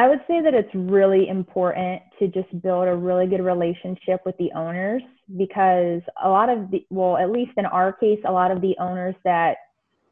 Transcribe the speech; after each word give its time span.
I 0.00 0.08
would 0.08 0.20
say 0.26 0.40
that 0.40 0.54
it's 0.54 0.74
really 0.74 1.28
important 1.28 2.00
to 2.20 2.28
just 2.28 2.48
build 2.62 2.88
a 2.88 2.96
really 2.96 3.26
good 3.26 3.42
relationship 3.42 4.22
with 4.24 4.34
the 4.38 4.50
owners 4.52 5.02
because 5.36 6.00
a 6.24 6.26
lot 6.30 6.48
of 6.48 6.70
the, 6.70 6.86
well, 6.88 7.18
at 7.18 7.30
least 7.30 7.52
in 7.58 7.66
our 7.66 7.92
case, 7.92 8.18
a 8.24 8.32
lot 8.32 8.50
of 8.50 8.62
the 8.62 8.74
owners 8.78 9.14
that 9.24 9.58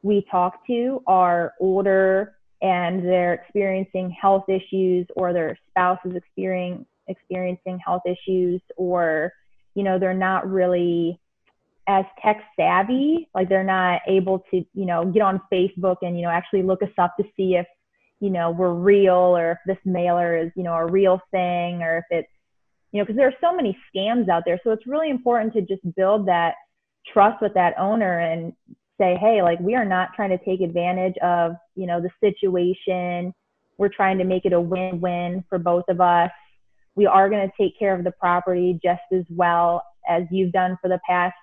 we 0.02 0.26
talk 0.30 0.66
to 0.66 1.02
are 1.06 1.54
older 1.58 2.36
and 2.60 3.02
they're 3.02 3.32
experiencing 3.32 4.10
health 4.10 4.44
issues 4.50 5.06
or 5.16 5.32
their 5.32 5.58
spouse 5.70 5.98
is 6.04 6.14
experiencing 6.14 6.84
experiencing 7.06 7.78
health 7.78 8.02
issues 8.04 8.60
or 8.76 9.32
you 9.74 9.82
know 9.82 9.98
they're 9.98 10.12
not 10.12 10.46
really 10.46 11.18
as 11.86 12.04
tech 12.22 12.42
savvy. 12.56 13.26
Like 13.34 13.48
they're 13.48 13.64
not 13.64 14.02
able 14.06 14.44
to 14.50 14.62
you 14.74 14.84
know 14.84 15.06
get 15.06 15.22
on 15.22 15.40
facebook 15.50 15.96
and 16.02 16.14
you 16.14 16.24
know 16.24 16.30
actually 16.30 16.62
look 16.62 16.82
us 16.82 16.90
up 16.98 17.16
to 17.16 17.24
see 17.34 17.54
if 17.54 17.66
you 18.20 18.30
know 18.30 18.50
we're 18.50 18.72
real 18.72 19.36
or 19.36 19.52
if 19.52 19.58
this 19.66 19.78
mailer 19.84 20.36
is 20.36 20.50
you 20.56 20.62
know 20.62 20.74
a 20.74 20.86
real 20.86 21.20
thing 21.30 21.82
or 21.82 21.98
if 21.98 22.04
it's 22.10 22.32
you 22.92 22.98
know 22.98 23.04
because 23.04 23.16
there 23.16 23.28
are 23.28 23.34
so 23.40 23.54
many 23.54 23.76
scams 23.94 24.28
out 24.28 24.42
there. 24.44 24.60
So 24.64 24.70
it's 24.72 24.86
really 24.86 25.10
important 25.10 25.52
to 25.54 25.62
just 25.62 25.82
build 25.94 26.26
that 26.28 26.54
trust 27.12 27.40
with 27.40 27.54
that 27.54 27.74
owner 27.78 28.18
and 28.20 28.52
say 29.00 29.16
hey 29.20 29.42
like 29.42 29.60
we 29.60 29.74
are 29.74 29.84
not 29.84 30.10
trying 30.16 30.30
to 30.30 30.44
take 30.44 30.60
advantage 30.60 31.16
of 31.22 31.52
you 31.74 31.86
know 31.86 32.00
the 32.00 32.10
situation. 32.20 33.32
We're 33.76 33.88
trying 33.88 34.18
to 34.18 34.24
make 34.24 34.44
it 34.44 34.52
a 34.52 34.60
win-win 34.60 35.44
for 35.48 35.58
both 35.58 35.84
of 35.88 36.00
us. 36.00 36.30
We 36.96 37.06
are 37.06 37.30
going 37.30 37.48
to 37.48 37.52
take 37.56 37.78
care 37.78 37.94
of 37.94 38.02
the 38.02 38.10
property 38.10 38.80
just 38.82 39.02
as 39.12 39.22
well 39.30 39.82
as 40.08 40.24
you've 40.32 40.50
done 40.50 40.76
for 40.82 40.88
the 40.88 40.98
past 41.08 41.36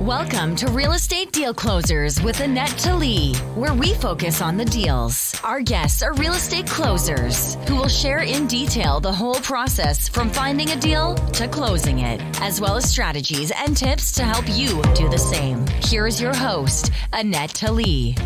Welcome 0.00 0.56
to 0.56 0.66
Real 0.68 0.92
Estate 0.92 1.30
Deal 1.30 1.52
Closers 1.52 2.22
with 2.22 2.40
Annette 2.40 2.74
Talley, 2.78 3.34
where 3.54 3.74
we 3.74 3.92
focus 3.92 4.40
on 4.40 4.56
the 4.56 4.64
deals. 4.64 5.38
Our 5.44 5.60
guests 5.60 6.02
are 6.02 6.14
real 6.14 6.32
estate 6.32 6.66
closers 6.66 7.56
who 7.68 7.76
will 7.76 7.86
share 7.86 8.20
in 8.20 8.46
detail 8.46 8.98
the 9.00 9.12
whole 9.12 9.34
process 9.34 10.08
from 10.08 10.30
finding 10.30 10.70
a 10.70 10.76
deal 10.76 11.16
to 11.34 11.46
closing 11.48 11.98
it, 11.98 12.22
as 12.40 12.62
well 12.62 12.76
as 12.76 12.88
strategies 12.90 13.50
and 13.50 13.76
tips 13.76 14.10
to 14.12 14.22
help 14.22 14.46
you 14.48 14.80
do 14.94 15.06
the 15.10 15.18
same. 15.18 15.66
Here's 15.82 16.18
your 16.18 16.34
host, 16.34 16.90
Annette 17.12 17.50
Talley. 17.50 18.16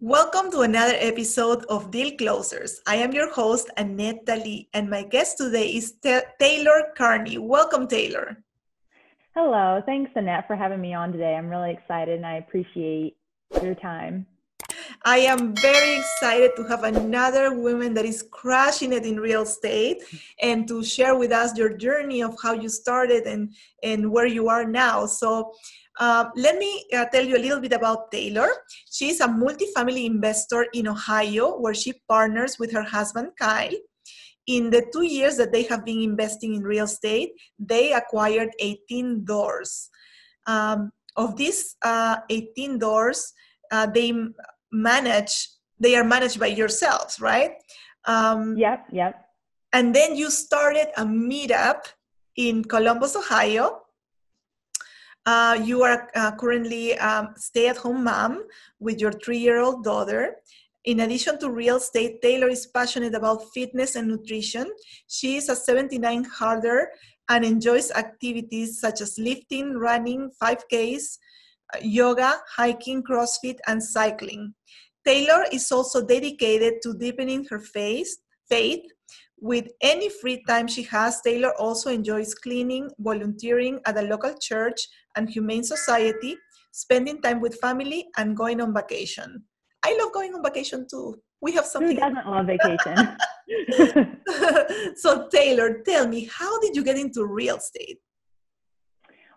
Welcome 0.00 0.50
to 0.52 0.60
another 0.60 0.96
episode 0.96 1.66
of 1.68 1.90
Deal 1.90 2.16
Closers. 2.16 2.80
I 2.86 2.96
am 2.96 3.12
your 3.12 3.30
host, 3.30 3.68
Annette 3.76 4.24
Talley, 4.24 4.70
and 4.72 4.88
my 4.88 5.02
guest 5.02 5.36
today 5.36 5.76
is 5.76 5.92
Taylor 6.40 6.90
Carney. 6.96 7.36
Welcome, 7.36 7.86
Taylor. 7.86 8.38
Hello. 9.34 9.80
Thanks, 9.86 10.10
Annette, 10.14 10.46
for 10.46 10.56
having 10.56 10.82
me 10.82 10.92
on 10.92 11.10
today. 11.10 11.34
I'm 11.34 11.48
really 11.48 11.70
excited 11.70 12.16
and 12.16 12.26
I 12.26 12.34
appreciate 12.34 13.16
your 13.62 13.74
time. 13.74 14.26
I 15.06 15.20
am 15.20 15.56
very 15.56 15.96
excited 15.96 16.50
to 16.56 16.64
have 16.64 16.84
another 16.84 17.58
woman 17.58 17.94
that 17.94 18.04
is 18.04 18.22
crushing 18.30 18.92
it 18.92 19.06
in 19.06 19.18
real 19.18 19.42
estate 19.42 20.02
and 20.42 20.68
to 20.68 20.84
share 20.84 21.16
with 21.16 21.32
us 21.32 21.56
your 21.56 21.74
journey 21.74 22.22
of 22.22 22.36
how 22.42 22.52
you 22.52 22.68
started 22.68 23.24
and, 23.24 23.54
and 23.82 24.12
where 24.12 24.26
you 24.26 24.50
are 24.50 24.66
now. 24.66 25.06
So, 25.06 25.54
uh, 25.98 26.26
let 26.36 26.58
me 26.58 26.84
uh, 26.94 27.06
tell 27.06 27.24
you 27.24 27.36
a 27.36 27.42
little 27.42 27.60
bit 27.60 27.72
about 27.72 28.10
Taylor. 28.10 28.48
She's 28.90 29.20
a 29.20 29.28
multifamily 29.28 30.04
investor 30.04 30.66
in 30.74 30.88
Ohio 30.88 31.58
where 31.58 31.74
she 31.74 31.94
partners 32.06 32.58
with 32.58 32.72
her 32.72 32.82
husband, 32.82 33.32
Kyle 33.38 33.70
in 34.46 34.70
the 34.70 34.84
two 34.92 35.04
years 35.04 35.36
that 35.36 35.52
they 35.52 35.62
have 35.64 35.84
been 35.84 36.00
investing 36.00 36.54
in 36.54 36.62
real 36.62 36.84
estate, 36.84 37.32
they 37.58 37.92
acquired 37.92 38.50
18 38.58 39.24
doors. 39.24 39.88
Um, 40.46 40.90
of 41.16 41.36
these 41.36 41.76
uh, 41.82 42.16
18 42.30 42.78
doors, 42.78 43.32
uh, 43.70 43.86
they 43.86 44.12
manage, 44.72 45.48
they 45.78 45.94
are 45.96 46.04
managed 46.04 46.40
by 46.40 46.48
yourselves, 46.48 47.20
right? 47.20 47.52
Um, 48.06 48.56
yep, 48.56 48.86
yep. 48.90 49.14
And 49.72 49.94
then 49.94 50.16
you 50.16 50.30
started 50.30 50.88
a 50.96 51.04
meetup 51.04 51.84
in 52.36 52.64
Columbus, 52.64 53.16
Ohio. 53.16 53.82
Uh, 55.24 55.58
you 55.62 55.82
are 55.82 56.10
uh, 56.16 56.32
currently 56.32 56.98
um, 56.98 57.32
stay-at-home 57.36 58.02
mom 58.02 58.44
with 58.80 59.00
your 59.00 59.12
three-year-old 59.12 59.84
daughter, 59.84 60.36
in 60.84 61.00
addition 61.00 61.38
to 61.38 61.50
real 61.50 61.76
estate, 61.76 62.20
Taylor 62.22 62.48
is 62.48 62.66
passionate 62.66 63.14
about 63.14 63.52
fitness 63.54 63.94
and 63.94 64.08
nutrition. 64.08 64.70
She 65.06 65.36
is 65.36 65.48
a 65.48 65.54
79 65.54 66.24
harder 66.24 66.88
and 67.28 67.44
enjoys 67.44 67.92
activities 67.92 68.80
such 68.80 69.00
as 69.00 69.18
lifting, 69.18 69.74
running, 69.74 70.30
5Ks, 70.42 71.18
uh, 71.74 71.78
yoga, 71.82 72.40
hiking, 72.56 73.02
CrossFit, 73.02 73.58
and 73.68 73.82
cycling. 73.82 74.54
Taylor 75.06 75.44
is 75.52 75.70
also 75.70 76.04
dedicated 76.04 76.74
to 76.82 76.94
deepening 76.94 77.44
her 77.44 77.60
faith, 77.60 78.16
faith. 78.48 78.82
With 79.40 79.68
any 79.80 80.08
free 80.08 80.42
time 80.48 80.68
she 80.68 80.82
has, 80.84 81.20
Taylor 81.20 81.52
also 81.58 81.90
enjoys 81.90 82.34
cleaning, 82.34 82.90
volunteering 82.98 83.80
at 83.86 83.98
a 83.98 84.02
local 84.02 84.34
church 84.40 84.80
and 85.16 85.28
humane 85.28 85.64
society, 85.64 86.36
spending 86.72 87.20
time 87.22 87.40
with 87.40 87.60
family, 87.60 88.06
and 88.16 88.36
going 88.36 88.60
on 88.60 88.74
vacation. 88.74 89.44
I 89.84 89.96
love 90.00 90.12
going 90.12 90.34
on 90.34 90.42
vacation 90.42 90.86
too. 90.88 91.20
We 91.40 91.52
have 91.52 91.66
something. 91.66 91.96
Who 91.96 92.00
doesn't 92.00 92.26
love 92.26 92.46
vacation? 92.46 93.16
so, 94.96 95.28
Taylor, 95.28 95.82
tell 95.84 96.06
me, 96.06 96.28
how 96.32 96.60
did 96.60 96.76
you 96.76 96.84
get 96.84 96.96
into 96.96 97.24
real 97.26 97.56
estate? 97.56 97.98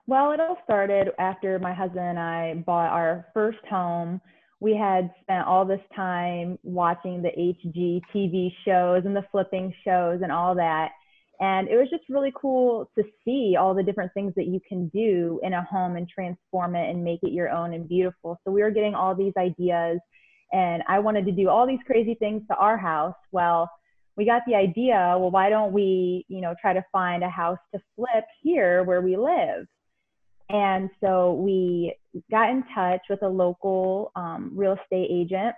Well, 0.08 0.32
it 0.32 0.40
all 0.40 0.58
started 0.64 1.10
after 1.18 1.58
my 1.58 1.74
husband 1.74 2.06
and 2.06 2.20
I 2.20 2.54
bought 2.66 2.92
our 2.92 3.26
first 3.34 3.66
home. 3.68 4.22
We 4.60 4.76
had 4.76 5.12
spent 5.22 5.48
all 5.48 5.66
this 5.66 5.82
time 5.96 6.60
watching 6.62 7.24
the 7.24 7.30
HGTV 7.30 8.54
shows 8.64 9.04
and 9.06 9.16
the 9.16 9.26
flipping 9.32 9.74
shows 9.84 10.22
and 10.22 10.32
all 10.32 10.54
that. 10.56 10.92
And 11.40 11.68
it 11.68 11.76
was 11.76 11.90
just 11.90 12.04
really 12.08 12.32
cool 12.40 12.90
to 12.98 13.04
see 13.26 13.56
all 13.60 13.74
the 13.74 13.84
different 13.84 14.14
things 14.14 14.34
that 14.36 14.46
you 14.46 14.60
can 14.68 14.88
do 14.90 15.40
in 15.44 15.54
a 15.54 15.64
home 15.64 15.96
and 15.98 16.08
transform 16.08 16.76
it 16.76 16.90
and 16.90 17.04
make 17.04 17.20
it 17.24 17.34
your 17.34 17.50
own 17.50 17.74
and 17.74 17.90
beautiful. 17.90 18.40
So 18.44 18.52
we 18.52 18.62
were 18.62 18.72
getting 18.72 18.96
all 18.96 19.16
these 19.16 19.34
ideas 19.38 20.00
and 20.56 20.84
I 20.88 21.00
wanted 21.00 21.26
to 21.26 21.34
do 21.34 21.50
all 21.50 21.68
these 21.68 21.82
crazy 21.86 22.16
things 22.16 22.42
to 22.48 22.56
our 22.56 22.78
house. 22.78 23.16
Well, 23.34 23.70
we 24.16 24.24
got 24.24 24.44
the 24.48 24.56
idea, 24.56 25.18
well, 25.20 25.30
why 25.30 25.50
don't 25.50 25.74
we, 25.74 26.26
you 26.30 26.40
know, 26.40 26.56
try 26.62 26.72
to 26.72 26.86
find 26.94 27.24
a 27.24 27.30
house 27.30 27.60
to 27.74 27.82
flip 27.98 28.24
here 28.42 28.82
where 28.84 29.02
we 29.02 29.18
live? 29.18 29.68
And 30.50 30.90
so 31.04 31.34
we 31.34 31.94
got 32.32 32.52
in 32.52 32.64
touch 32.74 33.02
with 33.10 33.22
a 33.22 33.28
local 33.28 34.14
um, 34.16 34.52
real 34.56 34.78
estate 34.82 35.10
agent, 35.12 35.54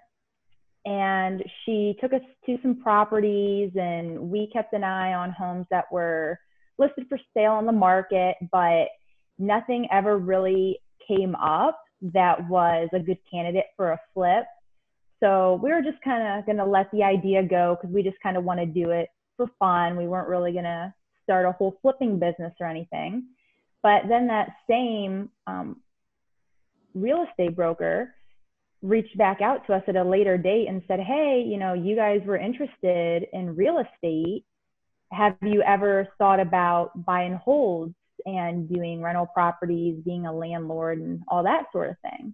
and 0.84 1.44
she 1.64 1.96
took 2.02 2.14
us 2.14 2.22
to 2.47 2.58
some 2.64 2.81
properties, 2.81 3.69
and 3.75 4.19
we 4.19 4.50
kept 4.52 4.74
an 4.74 4.84
eye 4.84 5.14
on 5.14 5.29
homes 5.29 5.68
that 5.69 5.85
were 5.91 6.40
listed 6.79 7.06
for 7.08 7.19
sale 7.35 7.52
on 7.52 7.68
the 7.68 7.72
market, 7.72 8.35
but 8.52 8.88
nothing 9.38 9.88
ever 9.91 10.18
really 10.18 10.79
came 11.08 11.35
up 11.35 11.79
that 12.02 12.50
was 12.50 12.90
a 12.94 13.00
good 13.00 13.19
candidate 13.29 13.66
for 13.75 13.91
a 13.91 14.00
flip. 14.16 14.46
So 15.19 15.59
we 15.63 15.72
were 15.72 15.81
just 15.81 16.01
kind 16.03 16.39
of 16.39 16.45
going 16.45 16.57
to 16.57 16.66
let 16.66 16.91
the 16.91 17.03
idea 17.03 17.44
go 17.44 17.78
because 17.79 17.94
we 17.94 18.03
just 18.03 18.17
kind 18.22 18.38
of 18.38 18.44
want 18.44 18.59
to 18.59 18.66
do 18.66 18.91
it 18.91 19.09
for 19.35 19.47
fun. 19.59 19.97
We 19.97 20.07
weren't 20.07 20.28
really 20.28 20.51
going 20.51 20.66
to 20.66 20.94
start 21.23 21.45
a 21.45 21.51
whole 21.51 21.78
flipping 21.81 22.19
business 22.19 22.53
or 22.59 22.67
anything. 22.67 23.25
But 23.83 24.03
then 24.07 24.28
that 24.28 24.50
same 24.69 25.29
um, 25.45 25.81
real 26.94 27.25
estate 27.29 27.55
broker 27.55 28.13
reached 28.81 29.17
back 29.17 29.41
out 29.41 29.66
to 29.67 29.73
us 29.73 29.83
at 29.88 29.95
a 29.95 30.03
later 30.03 30.38
date 30.38 30.67
and 30.67 30.81
said, 30.88 31.00
Hey, 31.00 31.44
you 31.45 31.57
know, 31.57 31.73
you 31.73 31.95
guys 31.95 32.22
were 32.25 32.38
interested 32.38 33.25
in 33.34 33.55
real 33.55 33.79
estate. 33.79 34.45
Have 35.11 35.38
you 35.41 35.61
ever 35.63 36.09
thought 36.17 36.39
about 36.39 37.05
buying 37.05 37.35
holds 37.35 37.95
and 38.25 38.69
doing 38.69 39.01
rental 39.01 39.25
properties, 39.25 40.01
being 40.03 40.25
a 40.25 40.34
landlord, 40.34 40.99
and 40.99 41.23
all 41.28 41.44
that 41.44 41.66
sort 41.72 41.89
of 41.89 41.95
thing? 42.01 42.34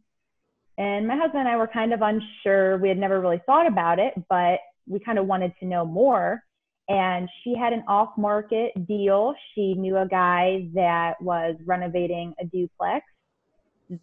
And 0.78 1.08
my 1.08 1.16
husband 1.16 1.42
and 1.42 1.50
I 1.50 1.58
were 1.58 1.68
kind 1.68 1.94
of 1.94 2.02
unsure. 2.02 2.78
We 2.78 2.90
had 2.90 2.98
never 2.98 3.22
really 3.22 3.42
thought 3.46 3.68
about 3.68 4.00
it, 4.00 4.14
but 4.30 4.60
we 4.88 5.00
kind 5.00 5.20
of 5.20 5.28
wanted 5.28 5.54
to 5.60 5.66
know 5.66 5.86
more. 5.86 6.42
And 6.90 7.30
she 7.44 7.56
had 7.56 7.74
an 7.74 7.84
off 7.88 8.10
market 8.18 8.72
deal. 8.88 9.34
She 9.54 9.74
knew 9.76 9.98
a 9.98 10.08
guy 10.08 10.68
that 10.74 11.22
was 11.22 11.56
renovating 11.66 12.34
a 12.42 12.46
duplex 12.46 13.06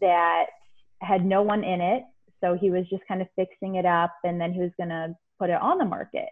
that 0.00 0.46
had 1.00 1.24
no 1.24 1.42
one 1.42 1.64
in 1.64 1.80
it. 1.80 2.04
So 2.42 2.56
he 2.58 2.70
was 2.70 2.88
just 2.88 3.02
kind 3.06 3.20
of 3.20 3.28
fixing 3.36 3.74
it 3.74 3.84
up 3.84 4.14
and 4.24 4.40
then 4.40 4.52
he 4.52 4.60
was 4.60 4.70
going 4.78 4.88
to 4.88 5.14
put 5.38 5.50
it 5.50 5.60
on 5.60 5.78
the 5.78 5.84
market. 5.84 6.28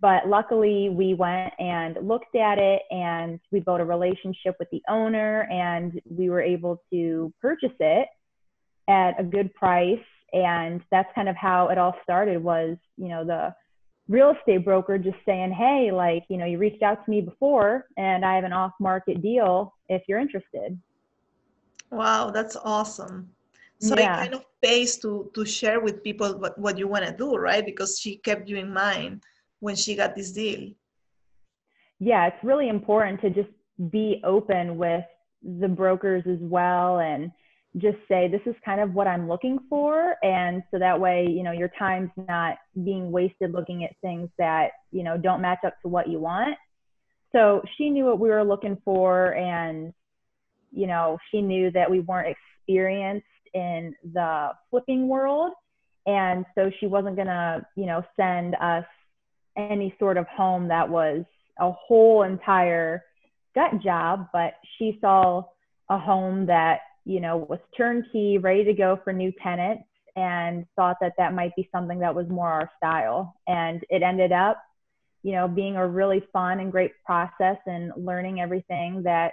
But 0.00 0.28
luckily, 0.28 0.90
we 0.90 1.14
went 1.14 1.52
and 1.58 1.96
looked 2.06 2.36
at 2.36 2.58
it 2.58 2.82
and 2.90 3.40
we 3.50 3.60
built 3.60 3.80
a 3.80 3.84
relationship 3.84 4.56
with 4.58 4.68
the 4.70 4.82
owner 4.88 5.48
and 5.50 6.00
we 6.08 6.30
were 6.30 6.42
able 6.42 6.82
to 6.92 7.32
purchase 7.40 7.74
it 7.80 8.08
at 8.88 9.18
a 9.18 9.24
good 9.24 9.52
price 9.54 9.98
and 10.32 10.82
that's 10.90 11.08
kind 11.14 11.28
of 11.28 11.36
how 11.36 11.68
it 11.68 11.78
all 11.78 11.94
started 12.02 12.42
was 12.42 12.76
you 12.96 13.08
know 13.08 13.24
the 13.24 13.54
real 14.08 14.34
estate 14.38 14.64
broker 14.64 14.98
just 14.98 15.16
saying 15.26 15.52
hey 15.52 15.90
like 15.92 16.24
you 16.28 16.36
know 16.36 16.46
you 16.46 16.58
reached 16.58 16.82
out 16.82 17.04
to 17.04 17.10
me 17.10 17.20
before 17.20 17.86
and 17.96 18.24
i 18.24 18.34
have 18.34 18.44
an 18.44 18.52
off 18.52 18.72
market 18.80 19.20
deal 19.22 19.74
if 19.88 20.02
you're 20.08 20.18
interested 20.18 20.78
wow 21.90 22.30
that's 22.30 22.56
awesome 22.56 23.28
so 23.80 23.96
yeah. 23.96 24.14
it 24.14 24.22
kind 24.22 24.34
of 24.34 24.44
pays 24.60 24.98
to 24.98 25.30
to 25.34 25.44
share 25.44 25.80
with 25.80 26.02
people 26.02 26.38
what, 26.38 26.58
what 26.58 26.78
you 26.78 26.88
want 26.88 27.04
to 27.06 27.12
do 27.12 27.36
right 27.36 27.64
because 27.64 27.98
she 27.98 28.16
kept 28.16 28.48
you 28.48 28.56
in 28.56 28.72
mind 28.72 29.22
when 29.60 29.76
she 29.76 29.94
got 29.94 30.14
this 30.14 30.32
deal? 30.32 30.70
Yeah, 32.00 32.26
it's 32.26 32.44
really 32.44 32.68
important 32.68 33.20
to 33.22 33.30
just 33.30 33.50
be 33.90 34.20
open 34.24 34.76
with 34.76 35.04
the 35.42 35.68
brokers 35.68 36.24
as 36.26 36.38
well 36.40 36.98
and 36.98 37.30
just 37.78 37.98
say 38.08 38.28
this 38.28 38.40
is 38.46 38.54
kind 38.64 38.80
of 38.80 38.94
what 38.94 39.06
i'm 39.06 39.28
looking 39.28 39.58
for 39.68 40.16
and 40.22 40.62
so 40.70 40.78
that 40.78 40.98
way 40.98 41.26
you 41.28 41.42
know 41.42 41.52
your 41.52 41.70
time's 41.78 42.10
not 42.16 42.56
being 42.84 43.10
wasted 43.10 43.52
looking 43.52 43.84
at 43.84 43.92
things 44.00 44.28
that 44.38 44.70
you 44.90 45.02
know 45.02 45.16
don't 45.16 45.40
match 45.40 45.58
up 45.66 45.74
to 45.82 45.88
what 45.88 46.08
you 46.08 46.18
want. 46.18 46.56
So 47.32 47.62
she 47.76 47.90
knew 47.90 48.06
what 48.06 48.18
we 48.18 48.30
were 48.30 48.44
looking 48.44 48.78
for 48.84 49.34
and 49.34 49.92
you 50.72 50.86
know 50.86 51.18
she 51.30 51.40
knew 51.40 51.70
that 51.72 51.90
we 51.90 52.00
weren't 52.00 52.34
experienced 52.36 53.26
in 53.54 53.94
the 54.12 54.50
flipping 54.70 55.08
world 55.08 55.52
and 56.06 56.44
so 56.54 56.70
she 56.78 56.86
wasn't 56.86 57.16
going 57.16 57.28
to 57.28 57.66
you 57.76 57.86
know 57.86 58.02
send 58.16 58.54
us 58.56 58.84
any 59.56 59.94
sort 59.98 60.16
of 60.16 60.26
home 60.28 60.68
that 60.68 60.88
was 60.88 61.24
a 61.58 61.72
whole 61.72 62.22
entire 62.22 63.02
gut 63.54 63.80
job 63.82 64.26
but 64.32 64.54
she 64.78 64.98
saw 65.00 65.42
a 65.90 65.98
home 65.98 66.46
that 66.46 66.80
you 67.08 67.20
know, 67.20 67.38
was 67.38 67.58
turnkey, 67.74 68.36
ready 68.36 68.64
to 68.64 68.74
go 68.74 69.00
for 69.02 69.14
new 69.14 69.32
tenants, 69.42 69.84
and 70.14 70.66
thought 70.76 70.98
that 71.00 71.14
that 71.16 71.32
might 71.32 71.56
be 71.56 71.66
something 71.72 71.98
that 72.00 72.14
was 72.14 72.28
more 72.28 72.48
our 72.48 72.70
style. 72.76 73.34
And 73.46 73.82
it 73.88 74.02
ended 74.02 74.30
up, 74.30 74.62
you 75.22 75.32
know, 75.32 75.48
being 75.48 75.76
a 75.76 75.88
really 75.88 76.22
fun 76.34 76.60
and 76.60 76.70
great 76.70 76.92
process 77.06 77.56
and 77.64 77.92
learning 77.96 78.40
everything 78.40 79.02
that 79.04 79.32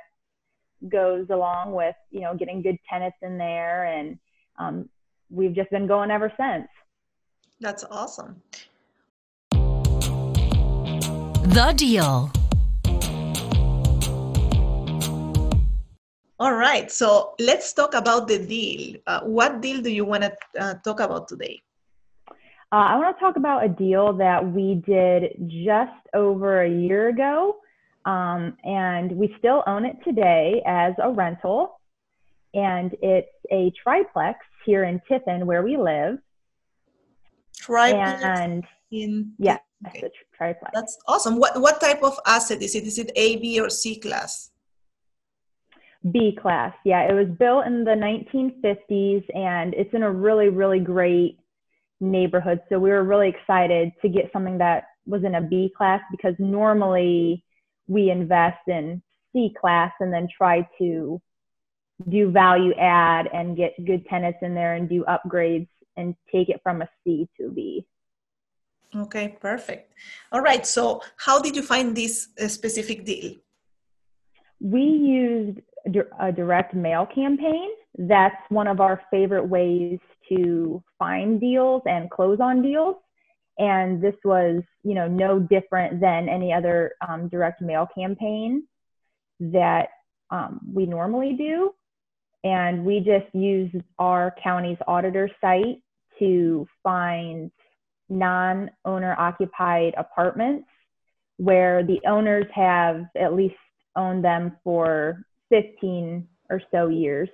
goes 0.87 1.27
along 1.29 1.73
with, 1.73 1.95
you 2.11 2.21
know, 2.21 2.33
getting 2.33 2.61
good 2.61 2.77
tenants 2.89 3.17
in 3.21 3.37
there. 3.37 3.83
And 3.83 4.17
um, 4.57 4.87
we've 5.29 5.53
just 5.53 5.69
been 5.69 5.85
going 5.85 6.11
ever 6.11 6.31
since. 6.39 6.67
That's 7.59 7.83
awesome. 7.83 8.41
The 11.51 11.73
deal. 11.75 12.31
All 16.37 16.53
right, 16.53 16.91
so 16.91 17.33
let's 17.39 17.71
talk 17.71 17.93
about 17.93 18.27
the 18.27 18.39
deal. 18.39 18.97
Uh, 19.07 19.21
what 19.21 19.61
deal 19.61 19.81
do 19.81 19.89
you 19.89 20.03
want 20.03 20.23
to 20.23 20.35
uh, 20.59 20.73
talk 20.83 20.99
about 20.99 21.29
today? 21.29 21.61
Uh, 22.27 22.33
I 22.91 22.97
want 22.97 23.15
to 23.15 23.19
talk 23.23 23.37
about 23.37 23.63
a 23.63 23.69
deal 23.69 24.11
that 24.17 24.45
we 24.45 24.83
did 24.85 25.31
just 25.47 25.95
over 26.13 26.63
a 26.63 26.69
year 26.69 27.07
ago, 27.07 27.55
um, 28.03 28.57
and 28.65 29.13
we 29.13 29.33
still 29.39 29.63
own 29.65 29.85
it 29.85 29.95
today 30.03 30.61
as 30.65 30.93
a 31.01 31.09
rental. 31.09 31.79
And 32.53 32.93
it's 33.01 33.31
a 33.49 33.71
triplex 33.81 34.39
here 34.65 34.83
in 34.83 35.01
Tiffin, 35.07 35.45
where 35.45 35.63
we 35.63 35.77
live. 35.77 36.17
Triplex 37.55 38.23
and 38.23 38.63
in 38.91 39.31
yeah, 39.37 39.59
okay. 39.87 40.09
triplex. 40.35 40.71
That's 40.73 40.97
awesome. 41.07 41.37
What 41.39 41.61
what 41.61 41.79
type 41.79 42.03
of 42.03 42.19
asset 42.25 42.61
is 42.61 42.75
it? 42.75 42.83
Is 42.83 42.99
it 42.99 43.11
A, 43.15 43.37
B, 43.37 43.59
or 43.61 43.69
C 43.69 43.95
class? 43.95 44.51
B 46.11 46.37
class. 46.39 46.73
Yeah, 46.83 47.01
it 47.09 47.13
was 47.13 47.27
built 47.39 47.65
in 47.65 47.83
the 47.83 47.91
1950s 47.91 49.25
and 49.35 49.73
it's 49.73 49.93
in 49.93 50.03
a 50.03 50.11
really, 50.11 50.49
really 50.49 50.79
great 50.79 51.39
neighborhood. 51.99 52.61
So 52.69 52.77
we 52.77 52.89
were 52.89 53.03
really 53.03 53.29
excited 53.29 53.91
to 54.01 54.09
get 54.09 54.31
something 54.31 54.57
that 54.59 54.85
was 55.05 55.23
in 55.23 55.35
a 55.35 55.41
B 55.41 55.71
class 55.75 56.01
because 56.11 56.35
normally 56.37 57.43
we 57.87 58.09
invest 58.09 58.67
in 58.67 59.01
C 59.33 59.53
class 59.59 59.91
and 59.99 60.13
then 60.13 60.27
try 60.35 60.67
to 60.79 61.21
do 62.09 62.29
value 62.29 62.73
add 62.75 63.29
and 63.33 63.55
get 63.55 63.73
good 63.85 64.05
tenants 64.07 64.39
in 64.41 64.53
there 64.53 64.75
and 64.75 64.89
do 64.89 65.05
upgrades 65.05 65.69
and 65.97 66.15
take 66.31 66.49
it 66.49 66.59
from 66.61 66.81
a 66.81 66.89
C 67.03 67.27
to 67.37 67.47
a 67.47 67.51
B. 67.51 67.85
Okay, 68.95 69.37
perfect. 69.39 69.93
All 70.31 70.41
right. 70.41 70.65
So, 70.65 71.01
how 71.17 71.41
did 71.41 71.55
you 71.55 71.61
find 71.61 71.95
this 71.95 72.29
uh, 72.41 72.47
specific 72.47 73.03
deal? 73.05 73.35
We 74.61 74.81
used 74.81 75.59
a 76.19 76.31
direct 76.31 76.73
mail 76.73 77.05
campaign. 77.05 77.69
That's 77.97 78.35
one 78.49 78.67
of 78.67 78.79
our 78.79 79.01
favorite 79.11 79.47
ways 79.47 79.99
to 80.29 80.83
find 80.99 81.39
deals 81.39 81.83
and 81.85 82.09
close 82.09 82.39
on 82.41 82.61
deals. 82.61 82.95
And 83.57 84.01
this 84.01 84.15
was, 84.25 84.63
you 84.83 84.95
know, 84.95 85.07
no 85.07 85.39
different 85.39 86.01
than 86.01 86.27
any 86.27 86.51
other 86.51 86.93
um, 87.07 87.29
direct 87.29 87.61
mail 87.61 87.87
campaign 87.95 88.63
that 89.39 89.89
um, 90.29 90.59
we 90.73 90.85
normally 90.85 91.33
do. 91.33 91.71
And 92.43 92.85
we 92.85 92.99
just 92.99 93.33
use 93.33 93.71
our 93.97 94.35
county's 94.43 94.77
auditor 94.87 95.29
site 95.41 95.81
to 96.19 96.67
find 96.83 97.51
non 98.09 98.69
owner 98.83 99.15
occupied 99.17 99.93
apartments 99.97 100.67
where 101.37 101.83
the 101.83 101.99
owners 102.07 102.45
have 102.53 103.05
at 103.19 103.33
least 103.33 103.55
owned 103.95 104.23
them 104.23 104.55
for 104.63 105.25
15 105.55 106.27
or 106.49 106.61
so 106.71 106.87
years. 106.89 107.29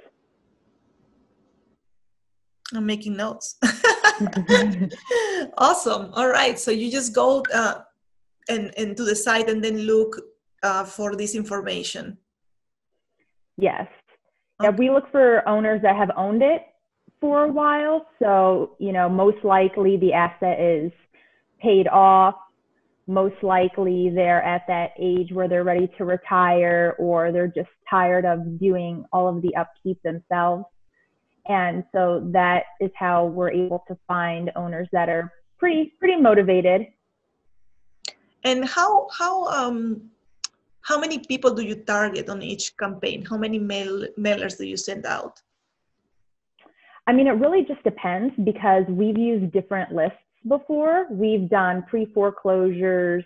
I'm 2.73 2.85
making 2.85 3.18
notes. 3.18 3.57
awesome. 5.57 6.12
All 6.13 6.29
right. 6.29 6.57
So 6.57 6.71
you 6.71 6.91
just 6.91 7.13
go 7.13 7.44
uh, 7.53 7.81
and, 8.47 8.71
and 8.77 8.95
to 8.95 9.03
the 9.03 9.15
site 9.15 9.50
and 9.50 9.63
then 9.63 9.79
look 9.79 10.21
uh, 10.63 10.85
for 10.85 11.15
this 11.15 11.35
information. 11.35 12.18
Yes. 13.57 13.88
Okay. 14.62 14.69
Yeah, 14.69 14.69
we 14.69 14.89
look 14.91 15.12
for 15.12 15.47
owners 15.50 15.81
that 15.81 15.95
have 15.95 16.12
owned 16.15 16.44
it 16.44 16.62
for 17.19 17.45
a 17.45 17.51
while. 17.51 18.06
So, 18.19 18.75
you 18.79 18.94
know, 18.94 19.09
most 19.09 19.44
likely 19.44 19.97
the 19.97 20.13
asset 20.13 20.59
is 20.59 20.91
paid 21.59 21.88
off 21.88 22.35
most 23.11 23.43
likely 23.43 24.09
they're 24.09 24.41
at 24.41 24.63
that 24.67 24.91
age 24.97 25.31
where 25.31 25.47
they're 25.47 25.65
ready 25.65 25.87
to 25.97 26.05
retire 26.05 26.95
or 26.97 27.31
they're 27.31 27.47
just 27.47 27.69
tired 27.89 28.25
of 28.25 28.59
doing 28.59 29.03
all 29.11 29.27
of 29.27 29.41
the 29.41 29.53
upkeep 29.55 30.01
themselves. 30.03 30.65
And 31.47 31.83
so 31.91 32.29
that 32.31 32.63
is 32.79 32.91
how 32.95 33.25
we're 33.25 33.51
able 33.51 33.83
to 33.89 33.97
find 34.07 34.51
owners 34.55 34.87
that 34.93 35.09
are 35.09 35.31
pretty 35.59 35.93
pretty 35.99 36.15
motivated. 36.15 36.87
And 38.43 38.63
how 38.65 39.07
how 39.19 39.45
um 39.47 40.09
how 40.81 40.97
many 40.99 41.19
people 41.19 41.53
do 41.53 41.63
you 41.63 41.75
target 41.75 42.29
on 42.29 42.41
each 42.41 42.77
campaign? 42.77 43.25
How 43.25 43.37
many 43.37 43.59
mail 43.59 44.07
mailers 44.17 44.57
do 44.57 44.65
you 44.65 44.77
send 44.77 45.05
out? 45.05 45.41
I 47.07 47.13
mean, 47.13 47.27
it 47.27 47.37
really 47.43 47.63
just 47.65 47.83
depends 47.83 48.33
because 48.43 48.85
we've 48.87 49.17
used 49.17 49.51
different 49.51 49.91
lists 49.91 50.31
before. 50.47 51.07
We've 51.09 51.49
done 51.49 51.83
pre 51.89 52.05
foreclosures, 52.13 53.23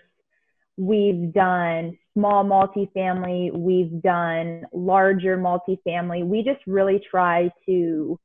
we've 0.78 1.34
done 1.34 1.98
small 2.14 2.44
multifamily, 2.44 3.54
we've 3.54 4.02
done 4.02 4.66
larger 4.74 5.38
multifamily. 5.38 6.26
We 6.26 6.44
just 6.44 6.62
really 6.68 7.02
try 7.10 7.50
to 7.68 8.20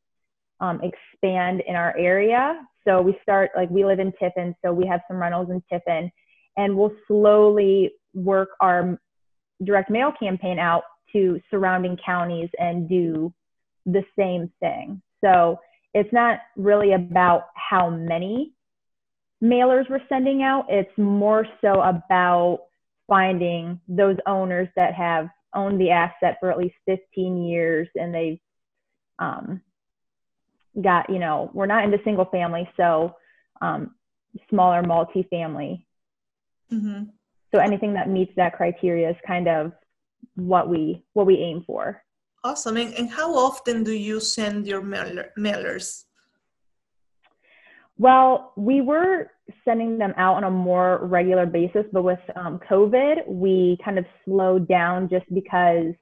um, 0.61 0.81
expand 0.83 1.63
in 1.67 1.75
our 1.75 1.97
area. 1.97 2.61
So 2.87 3.03
we 3.03 3.19
start, 3.23 3.51
like, 3.57 3.71
we 3.71 3.85
live 3.85 3.99
in 3.99 4.13
Tiffin, 4.13 4.55
so 4.65 4.73
we 4.73 4.87
have 4.87 5.01
some 5.09 5.19
rentals 5.19 5.51
in 5.51 5.63
Tiffin, 5.71 6.11
and 6.57 6.77
we'll 6.77 6.95
slowly 7.07 7.93
work 8.15 8.51
our 8.61 8.99
direct 9.65 9.91
mail 9.91 10.13
campaign 10.19 10.59
out 10.59 10.83
to 11.13 11.41
surrounding 11.51 11.99
counties 12.05 12.49
and 12.59 12.89
do 12.89 13.33
the 13.87 14.03
same 14.19 14.51
thing. 14.61 15.03
So 15.23 15.59
it's 15.95 16.13
not 16.13 16.41
really 16.57 16.93
about 16.93 17.49
how 17.55 17.91
many 17.91 18.53
mailers 19.43 19.89
we're 19.89 20.03
sending 20.09 20.43
out. 20.43 20.67
It's 20.69 20.97
more 20.97 21.47
so 21.61 21.81
about 21.81 22.61
finding 23.09 23.81
those 23.89 24.17
owners 24.27 24.69
that 24.77 24.95
have 24.95 25.29
owned 25.55 25.81
the 25.81 25.91
asset 25.91 26.37
for 26.41 26.51
at 26.51 26.59
least 26.59 26.77
15 26.87 27.43
years 27.43 27.89
and 27.97 28.15
they've 28.15 28.39
um, 29.19 29.61
got, 30.81 31.11
you 31.11 31.19
know, 31.19 31.51
we're 31.53 31.67
not 31.67 31.85
into 31.85 31.99
single 32.05 32.27
family, 32.27 32.69
so 32.77 33.15
um, 33.61 33.95
smaller 34.49 34.83
multifamily. 34.83 35.85
Mm-hmm. 36.73 37.05
So 37.53 37.61
anything 37.61 37.95
that 37.95 38.09
meets 38.09 38.33
that 38.37 38.57
criteria 38.57 39.11
is 39.11 39.17
kind 39.27 39.49
of 39.49 39.73
what 40.37 40.69
we 40.69 41.05
what 41.13 41.27
we 41.27 41.37
aim 41.39 41.65
for. 41.67 42.03
Awesome. 42.45 42.77
And, 42.77 42.95
and 42.95 43.11
how 43.11 43.35
often 43.35 43.83
do 43.83 43.93
you 43.93 44.21
send 44.21 44.67
your 44.67 44.81
mailer, 44.83 45.31
mailers? 45.37 46.05
Well, 48.01 48.55
we 48.57 48.81
were 48.81 49.31
sending 49.63 49.99
them 49.99 50.15
out 50.17 50.37
on 50.37 50.45
a 50.45 50.51
more 50.51 51.05
regular 51.05 51.45
basis, 51.45 51.85
but 51.93 52.03
with 52.03 52.19
um, 52.35 52.59
COVID, 52.67 53.29
we 53.29 53.77
kind 53.85 53.99
of 53.99 54.07
slowed 54.25 54.67
down 54.67 55.11
just 55.11 55.27
because 55.35 55.93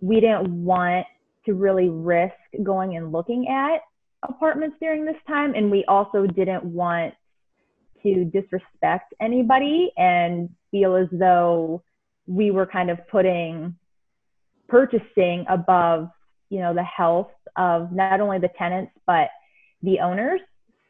we 0.00 0.20
didn't 0.20 0.64
want 0.64 1.04
to 1.46 1.54
really 1.54 1.88
risk 1.88 2.36
going 2.62 2.96
and 2.96 3.10
looking 3.10 3.48
at 3.48 3.78
apartments 4.22 4.76
during 4.78 5.04
this 5.04 5.16
time. 5.26 5.52
And 5.56 5.68
we 5.68 5.84
also 5.88 6.28
didn't 6.28 6.62
want 6.62 7.12
to 8.04 8.24
disrespect 8.26 9.12
anybody 9.20 9.90
and 9.96 10.48
feel 10.70 10.94
as 10.94 11.08
though 11.10 11.82
we 12.28 12.52
were 12.52 12.66
kind 12.66 12.88
of 12.88 12.98
putting 13.10 13.74
purchasing 14.68 15.44
above, 15.48 16.08
you 16.50 16.60
know, 16.60 16.72
the 16.72 16.84
health 16.84 17.32
of 17.56 17.90
not 17.90 18.20
only 18.20 18.38
the 18.38 18.50
tenants, 18.56 18.92
but 19.08 19.28
the 19.82 19.98
owners. 19.98 20.40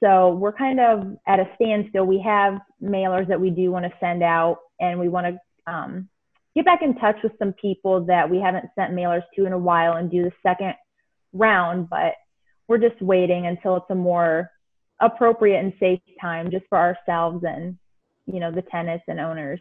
So 0.03 0.31
we're 0.31 0.53
kind 0.53 0.81
of 0.81 1.17
at 1.29 1.39
a 1.39 1.49
standstill. 1.55 2.05
We 2.05 2.21
have 2.21 2.59
mailers 2.83 3.29
that 3.29 3.41
we 3.41 3.51
do 3.51 3.71
want 3.71 3.85
to 3.85 3.93
send 4.01 4.23
out, 4.23 4.59
and 4.81 4.99
we 4.99 5.09
want 5.09 5.27
to 5.27 5.73
um, 5.73 6.09
get 6.57 6.65
back 6.65 6.83
in 6.83 6.97
touch 6.97 7.17
with 7.23 7.33
some 7.39 7.53
people 7.53 8.05
that 8.07 8.29
we 8.29 8.39
haven't 8.39 8.67
sent 8.75 8.93
mailers 8.93 9.23
to 9.37 9.47
in 9.47 9.53
a 9.53 9.59
while 9.59 9.95
and 9.95 10.11
do 10.11 10.25
the 10.25 10.33
second 10.43 10.75
round. 11.33 11.89
But 11.89 12.15
we're 12.67 12.79
just 12.79 13.01
waiting 13.01 13.47
until 13.47 13.77
it's 13.77 13.91
a 13.91 13.95
more 13.95 14.51
appropriate 15.01 15.61
and 15.61 15.73
safe 15.79 16.01
time 16.21 16.51
just 16.51 16.65
for 16.69 16.79
ourselves 16.79 17.45
and 17.47 17.77
you 18.27 18.41
know 18.41 18.51
the 18.51 18.63
tenants 18.63 19.05
and 19.07 19.21
owners. 19.21 19.61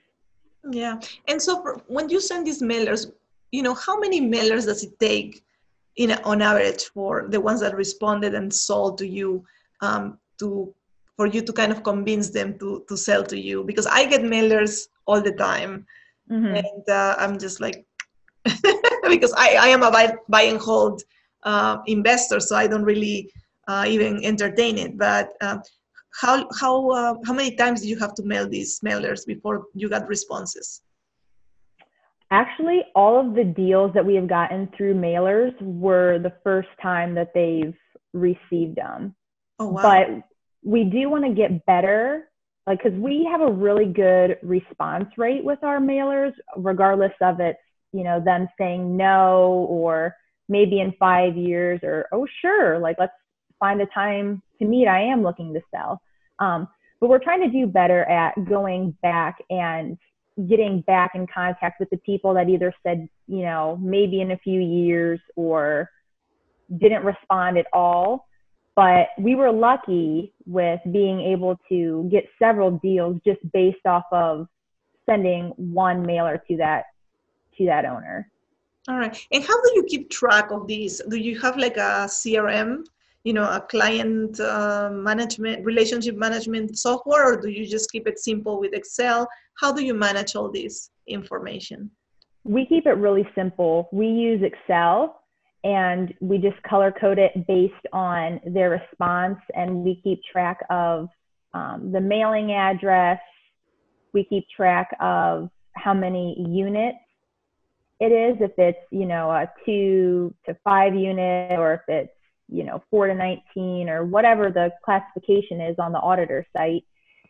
Yeah, 0.71 0.99
and 1.27 1.39
so 1.39 1.61
for, 1.61 1.81
when 1.87 2.09
you 2.09 2.19
send 2.19 2.47
these 2.47 2.63
mailers, 2.63 3.11
you 3.51 3.61
know 3.61 3.75
how 3.75 3.99
many 3.99 4.21
mailers 4.21 4.65
does 4.65 4.83
it 4.83 4.99
take? 4.99 5.43
In, 5.97 6.11
on 6.23 6.41
average 6.41 6.85
for 6.85 7.27
the 7.27 7.41
ones 7.41 7.59
that 7.59 7.75
responded 7.75 8.33
and 8.33 8.51
sold 8.51 8.97
to 8.99 9.05
you 9.05 9.43
um, 9.81 10.17
to 10.41 10.73
for 11.17 11.27
you 11.27 11.41
to 11.41 11.53
kind 11.53 11.71
of 11.71 11.83
convince 11.83 12.29
them 12.31 12.57
to 12.59 12.83
to 12.89 12.97
sell 12.97 13.23
to 13.31 13.37
you 13.39 13.63
because 13.63 13.87
I 13.87 14.05
get 14.05 14.21
mailers 14.21 14.87
all 15.05 15.21
the 15.21 15.33
time. 15.33 15.85
Mm-hmm. 16.31 16.55
and 16.63 16.89
uh, 16.89 17.15
I'm 17.19 17.37
just 17.37 17.59
like 17.59 17.85
because 19.09 19.33
I, 19.37 19.57
I 19.59 19.67
am 19.67 19.83
a 19.83 19.91
buy, 19.91 20.13
buy 20.29 20.43
and 20.43 20.59
hold 20.59 21.03
uh, 21.43 21.79
investor 21.87 22.39
so 22.39 22.55
I 22.55 22.67
don't 22.67 22.85
really 22.85 23.29
uh, 23.67 23.83
even 23.87 24.23
entertain 24.23 24.77
it. 24.77 24.97
But 24.97 25.33
uh, 25.41 25.57
how 26.21 26.47
how 26.59 26.89
uh, 26.91 27.15
how 27.25 27.33
many 27.33 27.55
times 27.55 27.81
do 27.81 27.89
you 27.89 27.99
have 27.99 28.13
to 28.15 28.23
mail 28.23 28.47
these 28.47 28.79
mailers 28.79 29.25
before 29.25 29.65
you 29.73 29.89
got 29.89 30.07
responses? 30.07 30.81
Actually 32.31 32.85
all 32.95 33.19
of 33.19 33.35
the 33.35 33.43
deals 33.43 33.91
that 33.93 34.05
we 34.05 34.15
have 34.15 34.29
gotten 34.29 34.69
through 34.77 34.95
mailers 34.95 35.53
were 35.61 36.17
the 36.17 36.33
first 36.43 36.69
time 36.81 37.13
that 37.15 37.33
they've 37.33 37.77
received 38.13 38.75
them 38.75 39.15
oh, 39.61 39.67
wow. 39.67 39.81
but 39.81 40.23
we 40.63 40.83
do 40.83 41.09
want 41.09 41.25
to 41.25 41.33
get 41.33 41.65
better 41.65 42.29
like 42.67 42.81
because 42.83 42.97
we 42.99 43.27
have 43.29 43.41
a 43.41 43.51
really 43.51 43.85
good 43.85 44.37
response 44.43 45.09
rate 45.17 45.43
with 45.43 45.63
our 45.63 45.79
mailers 45.79 46.33
regardless 46.57 47.13
of 47.21 47.39
it 47.39 47.57
you 47.93 48.03
know 48.03 48.19
them 48.23 48.47
saying 48.57 48.95
no 48.95 49.65
or 49.69 50.15
maybe 50.47 50.79
in 50.79 50.93
five 50.99 51.35
years 51.35 51.79
or 51.83 52.07
oh 52.11 52.27
sure 52.41 52.77
like 52.79 52.97
let's 52.99 53.13
find 53.61 53.79
a 53.79 53.85
time 53.85 54.41
to 54.59 54.65
meet. 54.67 54.87
I 54.87 55.01
am 55.01 55.23
looking 55.23 55.53
to 55.53 55.61
sell. 55.73 56.01
Um, 56.39 56.67
but 56.99 57.09
we're 57.09 57.23
trying 57.23 57.41
to 57.41 57.49
do 57.49 57.65
better 57.67 58.03
at 58.03 58.33
going 58.45 58.97
back 59.01 59.37
and 59.49 59.97
getting 60.47 60.81
back 60.81 61.11
in 61.13 61.25
contact 61.33 61.79
with 61.79 61.89
the 61.89 61.97
people 61.97 62.33
that 62.33 62.49
either 62.49 62.73
said 62.83 63.07
you 63.27 63.43
know 63.43 63.77
maybe 63.81 64.21
in 64.21 64.31
a 64.31 64.37
few 64.37 64.59
years 64.59 65.19
or 65.35 65.89
didn't 66.79 67.03
respond 67.03 67.57
at 67.57 67.67
all 67.73 68.27
but 68.75 69.09
we 69.17 69.35
were 69.35 69.51
lucky 69.51 70.33
with 70.45 70.79
being 70.91 71.21
able 71.21 71.59
to 71.69 72.07
get 72.11 72.25
several 72.39 72.71
deals 72.83 73.19
just 73.25 73.39
based 73.51 73.85
off 73.85 74.05
of 74.11 74.47
sending 75.05 75.49
one 75.57 76.05
mailer 76.05 76.41
to 76.47 76.57
that 76.57 76.85
to 77.57 77.65
that 77.65 77.85
owner. 77.85 78.29
All 78.87 78.97
right. 78.97 79.15
And 79.31 79.43
how 79.43 79.61
do 79.61 79.71
you 79.75 79.83
keep 79.83 80.09
track 80.09 80.51
of 80.51 80.67
these? 80.67 81.01
Do 81.09 81.17
you 81.17 81.39
have 81.39 81.57
like 81.57 81.77
a 81.77 82.07
CRM, 82.07 82.83
you 83.23 83.33
know, 83.33 83.43
a 83.43 83.61
client 83.61 84.39
uh, 84.39 84.89
management, 84.91 85.63
relationship 85.63 86.15
management 86.15 86.77
software, 86.77 87.33
or 87.33 87.39
do 87.39 87.49
you 87.49 87.67
just 87.67 87.91
keep 87.91 88.07
it 88.07 88.17
simple 88.17 88.59
with 88.59 88.73
Excel? 88.73 89.27
How 89.59 89.71
do 89.71 89.83
you 89.83 89.93
manage 89.93 90.35
all 90.35 90.49
this 90.49 90.89
information? 91.07 91.91
We 92.43 92.65
keep 92.65 92.87
it 92.87 92.93
really 92.93 93.27
simple. 93.35 93.87
We 93.91 94.07
use 94.07 94.41
Excel 94.41 95.20
and 95.63 96.13
we 96.19 96.37
just 96.37 96.61
color 96.63 96.91
code 96.91 97.19
it 97.19 97.47
based 97.47 97.73
on 97.93 98.39
their 98.45 98.69
response. 98.69 99.39
And 99.53 99.83
we 99.83 100.01
keep 100.03 100.21
track 100.23 100.59
of 100.69 101.09
um, 101.53 101.91
the 101.91 102.01
mailing 102.01 102.53
address. 102.53 103.19
We 104.13 104.23
keep 104.23 104.45
track 104.49 104.95
of 104.99 105.49
how 105.73 105.93
many 105.93 106.35
units 106.49 106.97
it 107.99 108.11
is. 108.11 108.37
If 108.41 108.51
it's 108.57 108.79
you 108.91 109.05
know 109.05 109.29
a 109.29 109.51
two 109.65 110.33
to 110.45 110.57
five 110.63 110.95
unit 110.95 111.59
or 111.59 111.75
if 111.75 111.81
it's 111.87 112.13
you 112.49 112.63
know 112.63 112.83
four 112.89 113.07
to 113.07 113.13
19 113.13 113.87
or 113.89 114.03
whatever 114.03 114.49
the 114.49 114.71
classification 114.83 115.61
is 115.61 115.75
on 115.77 115.91
the 115.91 115.99
auditor 115.99 116.45
site. 116.53 116.83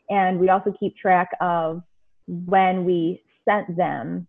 And 0.09 0.39
we 0.39 0.49
also 0.49 0.73
keep 0.79 0.95
track 0.97 1.29
of 1.41 1.83
when 2.27 2.85
we 2.85 3.21
sent 3.45 3.75
them 3.75 4.27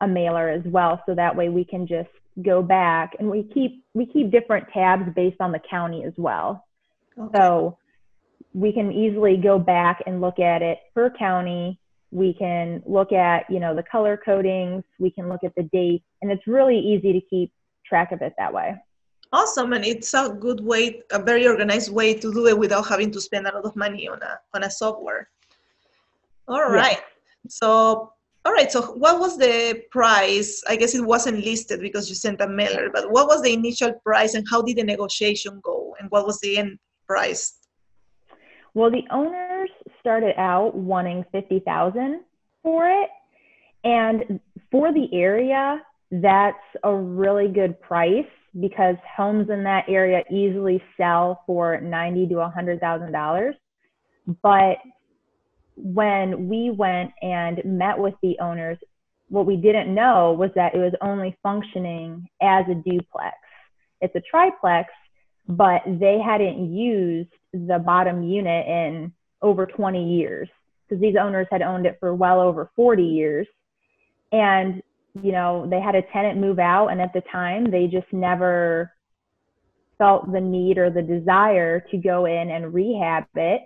a 0.00 0.08
mailer 0.08 0.48
as 0.48 0.62
well. 0.64 1.02
So 1.06 1.14
that 1.14 1.36
way 1.36 1.48
we 1.48 1.64
can 1.64 1.86
just 1.86 2.08
go 2.40 2.62
back 2.62 3.14
and 3.18 3.28
we 3.28 3.42
keep 3.42 3.84
we 3.94 4.06
keep 4.06 4.30
different 4.30 4.66
tabs 4.72 5.04
based 5.14 5.36
on 5.40 5.52
the 5.52 5.60
county 5.68 6.04
as 6.04 6.14
well. 6.16 6.64
Okay. 7.18 7.38
so 7.38 7.76
we 8.54 8.72
can 8.72 8.92
easily 8.92 9.36
go 9.36 9.58
back 9.58 10.02
and 10.06 10.20
look 10.20 10.38
at 10.38 10.62
it 10.62 10.78
per 10.94 11.10
county. 11.10 11.78
We 12.10 12.34
can 12.34 12.82
look 12.86 13.12
at 13.12 13.50
you 13.50 13.60
know 13.60 13.74
the 13.74 13.82
color 13.82 14.20
codings. 14.26 14.82
We 14.98 15.10
can 15.10 15.28
look 15.28 15.44
at 15.44 15.54
the 15.56 15.64
dates 15.64 16.04
and 16.22 16.30
it's 16.30 16.46
really 16.46 16.78
easy 16.78 17.12
to 17.12 17.20
keep 17.20 17.52
track 17.84 18.12
of 18.12 18.22
it 18.22 18.32
that 18.38 18.52
way. 18.52 18.76
Awesome 19.32 19.72
and 19.72 19.84
it's 19.84 20.12
a 20.14 20.28
good 20.28 20.60
way 20.60 21.02
a 21.10 21.22
very 21.22 21.46
organized 21.46 21.92
way 21.92 22.14
to 22.14 22.32
do 22.32 22.46
it 22.46 22.58
without 22.58 22.86
having 22.86 23.10
to 23.12 23.20
spend 23.20 23.46
a 23.46 23.54
lot 23.54 23.64
of 23.64 23.76
money 23.76 24.08
on 24.08 24.22
a 24.22 24.38
on 24.54 24.64
a 24.64 24.70
software. 24.70 25.28
All 26.48 26.70
right 26.70 26.98
yeah. 26.98 27.48
so 27.48 28.12
all 28.44 28.52
right, 28.52 28.72
so 28.72 28.82
what 28.82 29.20
was 29.20 29.38
the 29.38 29.82
price? 29.90 30.62
I 30.68 30.76
guess 30.76 30.94
it 30.94 31.04
wasn't 31.04 31.44
listed 31.44 31.80
because 31.80 32.08
you 32.08 32.16
sent 32.16 32.40
a 32.40 32.48
mailer, 32.48 32.90
but 32.92 33.10
what 33.10 33.28
was 33.28 33.42
the 33.42 33.52
initial 33.52 33.92
price 34.04 34.34
and 34.34 34.44
how 34.50 34.62
did 34.62 34.78
the 34.78 34.84
negotiation 34.84 35.60
go 35.62 35.94
and 36.00 36.10
what 36.10 36.26
was 36.26 36.40
the 36.40 36.58
end 36.58 36.78
price? 37.06 37.58
Well, 38.74 38.90
the 38.90 39.04
owners 39.10 39.70
started 40.00 40.34
out 40.38 40.74
wanting 40.74 41.24
50,000 41.30 42.22
for 42.62 42.88
it. 42.88 43.10
And 43.84 44.40
for 44.70 44.92
the 44.92 45.08
area, 45.12 45.80
that's 46.10 46.56
a 46.82 46.94
really 46.94 47.48
good 47.48 47.80
price 47.80 48.26
because 48.60 48.96
homes 49.16 49.50
in 49.50 49.62
that 49.64 49.84
area 49.88 50.22
easily 50.30 50.82
sell 50.96 51.42
for 51.46 51.80
90 51.80 52.28
to 52.28 52.34
$100,000. 52.34 53.52
But 54.42 54.76
when 55.76 56.48
we 56.48 56.70
went 56.70 57.12
and 57.22 57.62
met 57.64 57.98
with 57.98 58.14
the 58.22 58.38
owners, 58.40 58.78
what 59.28 59.46
we 59.46 59.56
didn't 59.56 59.94
know 59.94 60.32
was 60.32 60.50
that 60.54 60.74
it 60.74 60.78
was 60.78 60.92
only 61.00 61.36
functioning 61.42 62.28
as 62.42 62.64
a 62.68 62.74
duplex. 62.74 63.36
It's 64.00 64.14
a 64.14 64.20
triplex, 64.20 64.90
but 65.48 65.82
they 65.86 66.18
hadn't 66.18 66.74
used 66.74 67.30
the 67.52 67.78
bottom 67.78 68.22
unit 68.22 68.66
in 68.66 69.12
over 69.40 69.66
20 69.66 70.16
years 70.18 70.48
because 70.86 71.00
these 71.00 71.16
owners 71.16 71.46
had 71.50 71.62
owned 71.62 71.86
it 71.86 71.96
for 71.98 72.14
well 72.14 72.40
over 72.40 72.70
40 72.76 73.02
years. 73.02 73.46
And, 74.32 74.82
you 75.22 75.32
know, 75.32 75.66
they 75.68 75.80
had 75.80 75.94
a 75.94 76.02
tenant 76.12 76.38
move 76.38 76.58
out, 76.58 76.88
and 76.88 77.00
at 77.00 77.12
the 77.12 77.22
time, 77.32 77.70
they 77.70 77.86
just 77.86 78.10
never 78.12 78.92
felt 79.98 80.30
the 80.32 80.40
need 80.40 80.78
or 80.78 80.90
the 80.90 81.02
desire 81.02 81.80
to 81.80 81.96
go 81.96 82.26
in 82.26 82.50
and 82.50 82.74
rehab 82.74 83.24
it 83.34 83.62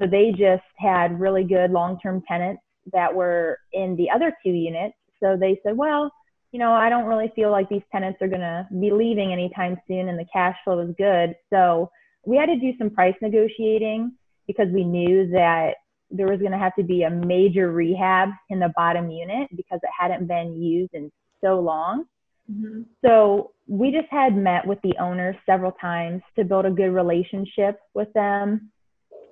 so 0.00 0.06
they 0.06 0.30
just 0.30 0.62
had 0.76 1.18
really 1.18 1.44
good 1.44 1.70
long 1.70 1.98
term 2.00 2.22
tenants 2.26 2.62
that 2.92 3.14
were 3.14 3.58
in 3.72 3.96
the 3.96 4.10
other 4.10 4.36
two 4.44 4.50
units. 4.50 4.96
So 5.22 5.36
they 5.38 5.60
said, 5.62 5.76
well, 5.76 6.10
you 6.52 6.58
know, 6.58 6.72
I 6.72 6.88
don't 6.88 7.06
really 7.06 7.32
feel 7.34 7.50
like 7.50 7.68
these 7.68 7.82
tenants 7.90 8.20
are 8.22 8.28
going 8.28 8.40
to 8.40 8.66
be 8.80 8.90
leaving 8.90 9.32
anytime 9.32 9.76
soon 9.88 10.08
and 10.08 10.18
the 10.18 10.26
cash 10.32 10.56
flow 10.64 10.80
is 10.80 10.94
good. 10.96 11.34
So 11.50 11.90
we 12.24 12.36
had 12.36 12.46
to 12.46 12.56
do 12.56 12.72
some 12.78 12.90
price 12.90 13.14
negotiating 13.20 14.12
because 14.46 14.68
we 14.72 14.84
knew 14.84 15.28
that 15.30 15.74
there 16.10 16.28
was 16.28 16.38
going 16.38 16.52
to 16.52 16.58
have 16.58 16.74
to 16.76 16.84
be 16.84 17.02
a 17.02 17.10
major 17.10 17.72
rehab 17.72 18.28
in 18.50 18.60
the 18.60 18.72
bottom 18.76 19.10
unit 19.10 19.48
because 19.56 19.80
it 19.82 19.90
hadn't 19.98 20.26
been 20.26 20.54
used 20.62 20.94
in 20.94 21.10
so 21.42 21.58
long. 21.58 22.04
Mm-hmm. 22.50 22.82
So 23.04 23.52
we 23.66 23.90
just 23.90 24.08
had 24.10 24.36
met 24.36 24.66
with 24.66 24.78
the 24.82 24.94
owners 25.00 25.34
several 25.46 25.72
times 25.72 26.22
to 26.36 26.44
build 26.44 26.66
a 26.66 26.70
good 26.70 26.90
relationship 26.90 27.80
with 27.94 28.12
them 28.12 28.70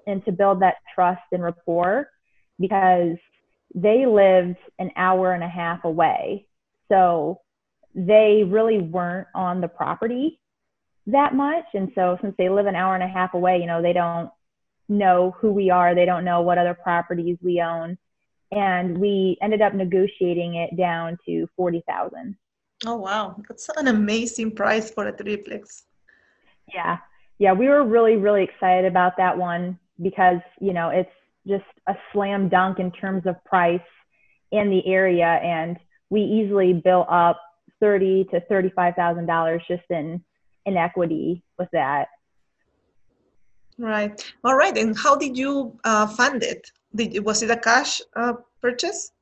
and 0.07 0.25
to 0.25 0.33
build 0.33 0.61
that 0.63 0.77
trust 0.95 1.23
and 1.33 1.43
rapport 1.43 2.09
because 2.59 3.17
they 3.75 4.07
lived 4.07 4.59
an 4.79 4.91
hour 4.97 5.33
and 5.33 5.43
a 5.43 5.49
half 5.49 5.85
away. 5.85 6.47
So 6.89 7.41
they 7.95 8.45
really 8.47 8.79
weren't 8.79 9.29
on 9.35 9.61
the 9.61 9.69
property 9.69 10.41
that 11.07 11.35
much. 11.35 11.65
And 11.75 11.91
so 11.95 12.19
since 12.21 12.35
they 12.39 12.49
live 12.49 12.67
an 12.67 12.77
hour 12.77 12.95
and 12.95 13.03
a 13.03 13.09
half 13.09 13.35
away, 13.35 13.59
you 13.59 13.67
know, 13.67 13.83
they 13.83 13.93
don't 13.93 14.31
know 14.89 15.35
who 15.39 15.53
we 15.53 15.71
are, 15.71 15.95
they 15.95 16.05
don't 16.05 16.25
know 16.25 16.43
what 16.43 16.59
other 16.59 16.75
properties 16.75 17.39
we 17.43 17.61
own. 17.61 17.99
And 18.51 18.99
we 18.99 19.39
ended 19.41 19.63
up 19.63 19.75
negotiating 19.75 20.57
it 20.57 20.77
down 20.77 21.17
to 21.27 21.49
40,000. 21.57 22.37
Oh 22.85 22.97
wow, 22.97 23.41
that's 23.49 23.69
an 23.77 23.89
amazing 23.89 24.55
price 24.55 24.91
for 24.91 25.07
a 25.07 25.13
triplex. 25.17 25.85
Yeah. 26.73 26.99
Yeah, 27.39 27.53
we 27.53 27.69
were 27.69 27.85
really 27.85 28.17
really 28.17 28.45
excited 28.45 28.85
about 28.85 29.17
that 29.17 29.37
one 29.39 29.79
because 30.01 30.41
you 30.61 30.73
know 30.73 30.89
it's 30.89 31.11
just 31.47 31.65
a 31.89 31.95
slam 32.13 32.49
dunk 32.49 32.79
in 32.79 32.91
terms 32.93 33.27
of 33.27 33.43
price 33.45 33.81
in 34.51 34.71
the 34.71 34.87
area 34.87 35.27
and 35.27 35.77
we 36.11 36.21
easily 36.21 36.73
built 36.73 37.07
up 37.11 37.41
thirty 37.81 38.25
to 38.31 38.41
thirty 38.49 38.71
five 38.71 38.95
thousand 38.95 39.27
dollars 39.27 39.63
just 39.67 39.85
in 39.91 40.23
in 40.67 40.77
equity 40.77 41.43
with 41.59 41.69
that 41.73 42.09
Right. 43.79 44.33
All 44.45 44.55
right. 44.55 44.77
And 44.77 44.97
how 44.97 45.17
did 45.17 45.37
you 45.37 45.79
uh, 45.85 46.07
fund 46.07 46.43
it? 46.43 46.71
Did 46.95 47.25
was 47.25 47.43
it 47.43 47.51
a 47.51 47.57
cash 47.57 48.01
uh, 48.15 48.35
purchase? 48.61 49.13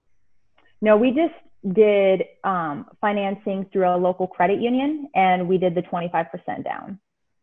No, 0.83 0.97
we 0.97 1.11
just 1.12 1.35
did 1.75 2.25
um, 2.43 2.87
financing 3.00 3.67
through 3.73 3.89
a 3.89 3.97
local 3.97 4.27
credit 4.27 4.61
union, 4.61 5.09
and 5.15 5.49
we 5.49 5.59
did 5.59 5.75
the 5.75 5.83
25% 5.83 6.65
down. 6.65 6.99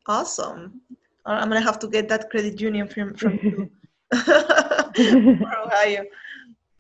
Awesome. 0.06 0.82
I'm 1.28 1.50
gonna 1.50 1.62
have 1.62 1.80
to 1.80 1.88
get 1.88 2.08
that 2.10 2.30
credit 2.30 2.60
union 2.60 2.88
from 2.88 3.14
from 3.16 3.40
you. 3.44 3.70
Ohio. 5.66 6.04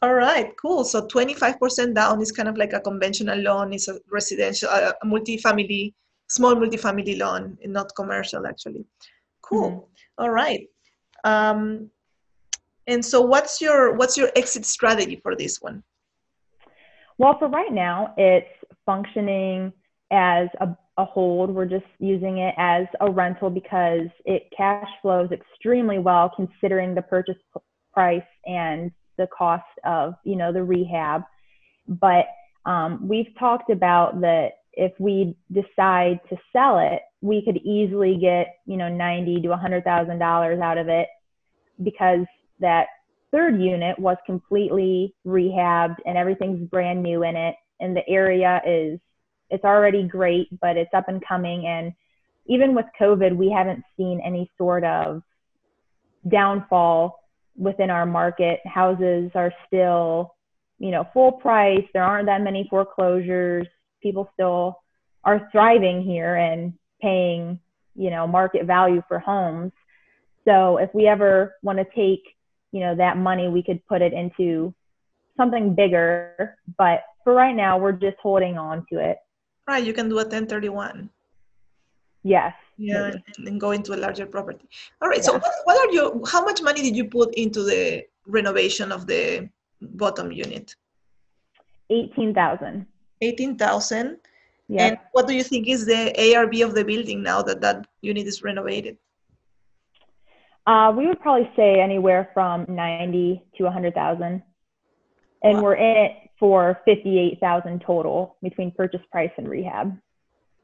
All 0.01 0.13
right, 0.13 0.53
cool. 0.61 0.83
So 0.83 1.07
25% 1.07 1.95
down 1.95 2.21
is 2.21 2.31
kind 2.31 2.47
of 2.47 2.55
like 2.55 2.73
a 2.73 2.79
conventional 2.79 3.39
loan. 3.39 3.73
It's 3.73 3.87
a 3.87 3.99
residential, 4.11 4.69
a 4.69 4.93
multi-family, 5.03 5.95
small 6.29 6.55
multi-family 6.55 7.15
loan, 7.15 7.57
not 7.65 7.95
commercial 7.95 8.45
actually. 8.45 8.85
Cool. 9.41 9.71
Mm-hmm. 9.71 10.23
All 10.23 10.29
right. 10.29 10.67
Um, 11.23 11.89
and 12.85 13.03
so 13.03 13.21
what's 13.21 13.59
your 13.59 13.95
what's 13.95 14.17
your 14.17 14.29
exit 14.35 14.65
strategy 14.65 15.19
for 15.21 15.35
this 15.35 15.61
one? 15.61 15.83
Well, 17.17 17.37
for 17.39 17.47
right 17.47 17.73
now, 17.73 18.13
it's 18.17 18.47
functioning 18.85 19.73
as 20.11 20.47
a, 20.61 20.77
a 20.97 21.05
hold. 21.05 21.53
We're 21.53 21.65
just 21.65 21.85
using 21.99 22.39
it 22.39 22.55
as 22.57 22.85
a 23.01 23.09
rental 23.09 23.49
because 23.49 24.07
it 24.25 24.51
cash 24.55 24.87
flows 25.01 25.29
extremely 25.31 25.99
well 25.99 26.31
considering 26.35 26.95
the 26.95 27.01
purchase 27.01 27.37
price 27.93 28.21
and 28.45 28.91
the 29.17 29.27
cost 29.35 29.63
of 29.83 30.13
you 30.23 30.35
know 30.35 30.53
the 30.53 30.63
rehab 30.63 31.23
but 31.87 32.27
um, 32.65 33.07
we've 33.07 33.33
talked 33.39 33.71
about 33.71 34.21
that 34.21 34.49
if 34.73 34.91
we 34.99 35.35
decide 35.51 36.19
to 36.29 36.37
sell 36.53 36.77
it 36.77 37.01
we 37.21 37.41
could 37.43 37.57
easily 37.57 38.17
get 38.21 38.57
you 38.65 38.77
know 38.77 38.89
90 38.89 39.41
to 39.41 39.47
a 39.47 39.51
100 39.51 39.83
thousand 39.83 40.19
dollars 40.19 40.59
out 40.59 40.77
of 40.77 40.87
it 40.87 41.07
because 41.83 42.25
that 42.59 42.87
third 43.31 43.59
unit 43.59 43.97
was 43.97 44.17
completely 44.25 45.13
rehabbed 45.25 45.95
and 46.05 46.17
everything's 46.17 46.69
brand 46.69 47.01
new 47.01 47.23
in 47.23 47.35
it 47.35 47.55
and 47.79 47.95
the 47.95 48.07
area 48.07 48.61
is 48.65 48.99
it's 49.49 49.63
already 49.63 50.03
great 50.03 50.47
but 50.59 50.77
it's 50.77 50.93
up 50.93 51.07
and 51.07 51.23
coming 51.25 51.67
and 51.67 51.93
even 52.47 52.73
with 52.75 52.85
covid 52.99 53.35
we 53.35 53.49
haven't 53.49 53.83
seen 53.97 54.21
any 54.23 54.49
sort 54.57 54.83
of 54.83 55.21
downfall 56.29 57.19
within 57.57 57.89
our 57.89 58.05
market, 58.05 58.59
houses 58.65 59.31
are 59.35 59.51
still, 59.65 60.35
you 60.79 60.91
know, 60.91 61.07
full 61.13 61.31
price. 61.31 61.83
There 61.93 62.03
aren't 62.03 62.27
that 62.27 62.41
many 62.41 62.67
foreclosures. 62.69 63.67
People 64.01 64.29
still 64.33 64.79
are 65.23 65.49
thriving 65.51 66.03
here 66.03 66.35
and 66.35 66.73
paying, 67.01 67.59
you 67.95 68.09
know, 68.09 68.27
market 68.27 68.65
value 68.65 69.01
for 69.07 69.19
homes. 69.19 69.71
So 70.45 70.77
if 70.77 70.93
we 70.93 71.07
ever 71.07 71.55
want 71.63 71.79
to 71.79 71.85
take, 71.95 72.23
you 72.71 72.79
know, 72.79 72.95
that 72.95 73.17
money, 73.17 73.49
we 73.49 73.63
could 73.63 73.85
put 73.87 74.01
it 74.01 74.13
into 74.13 74.73
something 75.35 75.75
bigger. 75.75 76.57
But 76.77 77.01
for 77.23 77.33
right 77.33 77.55
now, 77.55 77.77
we're 77.77 77.91
just 77.91 78.17
holding 78.21 78.57
on 78.57 78.85
to 78.93 78.99
it. 78.99 79.17
Right. 79.67 79.83
You 79.83 79.93
can 79.93 80.09
do 80.09 80.15
a 80.15 80.23
1031. 80.23 81.09
Yes 82.23 82.53
yeah 82.77 83.11
and, 83.37 83.47
and 83.47 83.59
go 83.59 83.71
into 83.71 83.93
a 83.93 83.97
larger 83.97 84.25
property 84.25 84.67
all 85.01 85.09
right 85.09 85.17
yeah. 85.17 85.23
so 85.23 85.33
what, 85.33 85.53
what 85.65 85.77
are 85.77 85.91
you 85.91 86.23
how 86.31 86.43
much 86.43 86.61
money 86.61 86.81
did 86.81 86.95
you 86.95 87.05
put 87.05 87.33
into 87.35 87.63
the 87.63 88.05
renovation 88.25 88.91
of 88.91 89.07
the 89.07 89.49
bottom 89.81 90.31
unit 90.31 90.75
18000 91.89 92.85
18000 93.21 94.17
yeah. 94.69 94.85
and 94.85 94.97
what 95.13 95.27
do 95.27 95.33
you 95.33 95.43
think 95.43 95.67
is 95.67 95.85
the 95.85 96.35
arv 96.35 96.53
of 96.61 96.75
the 96.75 96.83
building 96.83 97.23
now 97.23 97.41
that 97.41 97.61
that 97.61 97.87
unit 98.01 98.27
is 98.27 98.43
renovated 98.43 98.97
uh, 100.67 100.91
we 100.95 101.07
would 101.07 101.19
probably 101.21 101.49
say 101.55 101.79
anywhere 101.79 102.29
from 102.33 102.65
90 102.67 103.41
to 103.57 103.63
100000 103.63 104.43
and 105.43 105.57
wow. 105.57 105.63
we're 105.63 105.75
in 105.75 105.97
it 105.97 106.26
for 106.39 106.79
58000 106.85 107.81
total 107.85 108.37
between 108.41 108.71
purchase 108.71 109.01
price 109.11 109.31
and 109.37 109.47
rehab 109.47 109.97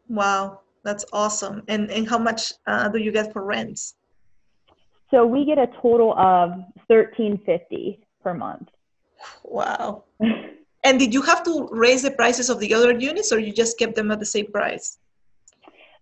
wow 0.09 0.59
that's 0.83 1.05
awesome. 1.13 1.63
And 1.67 1.89
and 1.89 2.07
how 2.07 2.17
much 2.17 2.53
uh, 2.67 2.89
do 2.89 2.99
you 2.99 3.11
get 3.11 3.31
for 3.31 3.43
rents? 3.43 3.95
So 5.11 5.25
we 5.25 5.45
get 5.45 5.57
a 5.57 5.67
total 5.81 6.13
of 6.17 6.51
thirteen 6.87 7.39
fifty 7.45 8.05
per 8.21 8.33
month. 8.33 8.67
Wow. 9.43 10.03
and 10.83 10.99
did 10.99 11.13
you 11.13 11.21
have 11.21 11.43
to 11.43 11.69
raise 11.71 12.01
the 12.01 12.11
prices 12.11 12.49
of 12.49 12.59
the 12.59 12.73
other 12.73 12.91
units, 12.91 13.31
or 13.31 13.39
you 13.39 13.53
just 13.53 13.79
kept 13.79 13.95
them 13.95 14.11
at 14.11 14.19
the 14.19 14.25
same 14.25 14.51
price? 14.51 14.97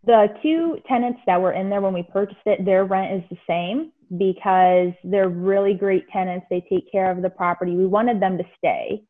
The 0.04 0.28
two 0.42 0.80
tenants 0.88 1.20
that 1.28 1.40
were 1.40 1.54
in 1.54 1.70
there 1.70 1.82
when 1.82 1.94
we 1.94 2.02
purchased 2.02 2.42
it, 2.48 2.66
their 2.66 2.86
rent 2.86 3.24
is 3.24 3.30
the 3.30 3.38
same 3.48 3.92
because 4.18 4.94
they're 5.04 5.30
really 5.30 5.76
great 5.76 6.10
tenants. 6.10 6.48
They 6.50 6.66
take 6.68 6.92
care 6.92 7.12
of 7.12 7.22
the 7.22 7.30
property. 7.30 7.76
We 7.76 7.86
wanted 7.86 8.20
them 8.20 8.40
to 8.40 8.44
stay 8.58 9.04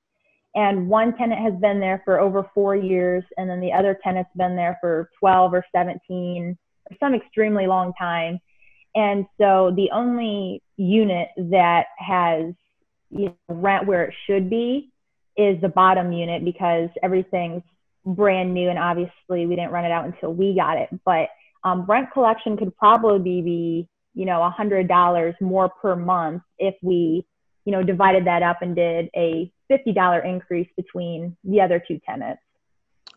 and 0.55 0.89
one 0.89 1.15
tenant 1.17 1.41
has 1.41 1.53
been 1.61 1.79
there 1.79 2.01
for 2.03 2.19
over 2.19 2.49
four 2.53 2.75
years 2.75 3.23
and 3.37 3.49
then 3.49 3.61
the 3.61 3.71
other 3.71 3.97
tenant's 4.03 4.31
been 4.35 4.55
there 4.55 4.77
for 4.81 5.09
12 5.19 5.53
or 5.53 5.65
17 5.73 6.57
or 6.89 6.97
some 6.99 7.15
extremely 7.15 7.67
long 7.67 7.93
time. 7.97 8.39
And 8.93 9.25
so 9.39 9.71
the 9.75 9.89
only 9.91 10.61
unit 10.75 11.29
that 11.37 11.85
has 11.97 12.53
you 13.09 13.27
know, 13.27 13.35
rent 13.47 13.87
where 13.87 14.03
it 14.03 14.13
should 14.27 14.49
be 14.49 14.91
is 15.37 15.59
the 15.61 15.69
bottom 15.69 16.11
unit 16.11 16.43
because 16.43 16.89
everything's 17.01 17.63
brand 18.05 18.53
new 18.53 18.69
and 18.69 18.79
obviously 18.79 19.45
we 19.45 19.55
didn't 19.55 19.71
rent 19.71 19.85
it 19.85 19.91
out 19.91 20.05
until 20.05 20.33
we 20.33 20.55
got 20.55 20.77
it. 20.77 20.89
But 21.05 21.29
um, 21.63 21.85
rent 21.85 22.11
collection 22.11 22.57
could 22.57 22.75
probably 22.75 23.41
be 23.41 23.87
you 24.13 24.25
know 24.25 24.43
a 24.43 24.49
hundred 24.49 24.87
dollars 24.87 25.35
more 25.39 25.69
per 25.69 25.95
month 25.95 26.41
if 26.57 26.75
we 26.81 27.25
you 27.63 27.71
know 27.71 27.83
divided 27.83 28.25
that 28.25 28.43
up 28.43 28.61
and 28.61 28.75
did 28.75 29.09
a 29.15 29.51
$50 29.71 30.25
increase 30.25 30.69
between 30.75 31.35
the 31.43 31.61
other 31.61 31.81
two 31.85 31.99
tenants. 32.07 32.41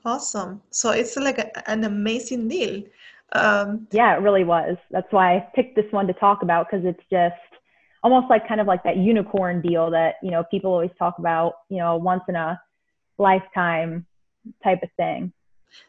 Awesome. 0.05 0.63
So 0.71 0.91
it's 0.91 1.17
like 1.17 1.39
a, 1.39 1.71
an 1.71 1.85
amazing 1.85 2.49
deal. 2.49 2.83
Um, 3.33 3.89
yeah, 3.91 4.15
it 4.17 4.21
really 4.21 4.45
was. 4.45 4.77
That's 4.91 5.11
why 5.11 5.37
I 5.37 5.49
picked 5.55 5.77
this 5.77 5.91
one 5.91 6.07
to 6.07 6.13
talk 6.13 6.43
about 6.43 6.67
because 6.71 6.85
it's 6.85 7.03
just 7.11 7.35
almost 8.03 8.29
like 8.29 8.47
kind 8.47 8.61
of 8.61 8.67
like 8.67 8.83
that 8.85 8.99
unicorn 8.99 9.63
deal 9.63 9.91
that, 9.91 10.17
you 10.23 10.31
know, 10.31 10.45
people 10.51 10.71
always 10.71 10.91
talk 10.99 11.19
about, 11.19 11.55
you 11.71 11.79
know, 11.79 11.97
once 11.97 12.23
in 12.29 12.37
a 12.37 12.61
lifetime 13.19 14.07
type 14.63 14.83
of 14.83 14.91
thing. 14.97 15.33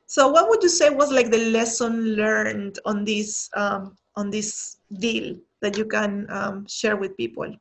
So 0.07 0.29
what 0.29 0.49
would 0.49 0.63
you 0.63 0.69
say 0.69 0.89
was 0.89 1.11
like 1.11 1.29
the 1.29 1.51
lesson 1.51 2.15
learned 2.15 2.79
on 2.85 3.05
this 3.05 3.49
um, 3.55 3.95
on 4.15 4.29
this 4.29 4.77
deal 4.99 5.35
that 5.61 5.77
you 5.77 5.85
can 5.85 6.25
um, 6.29 6.65
share 6.67 6.95
with 6.95 7.17
people? 7.17 7.53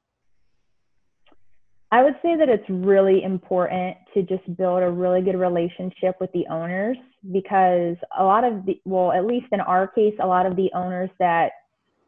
I 1.95 2.03
would 2.03 2.17
say 2.23 2.35
that 2.37 2.49
it's 2.49 2.69
really 2.69 3.23
important 3.23 3.97
to 4.15 4.23
just 4.25 4.43
build 4.57 4.83
a 4.83 4.91
really 4.91 5.23
good 5.23 5.37
relationship 5.37 6.17
with 6.21 6.33
the 6.33 6.45
owners 6.51 6.97
because 7.31 7.95
a 8.19 8.25
lot 8.25 8.43
of 8.43 8.67
the, 8.67 8.81
well, 8.85 9.13
at 9.13 9.25
least 9.27 9.47
in 9.53 9.61
our 9.61 9.87
case, 9.87 10.15
a 10.21 10.27
lot 10.27 10.45
of 10.45 10.57
the 10.57 10.73
owners 10.75 11.09
that 11.21 11.53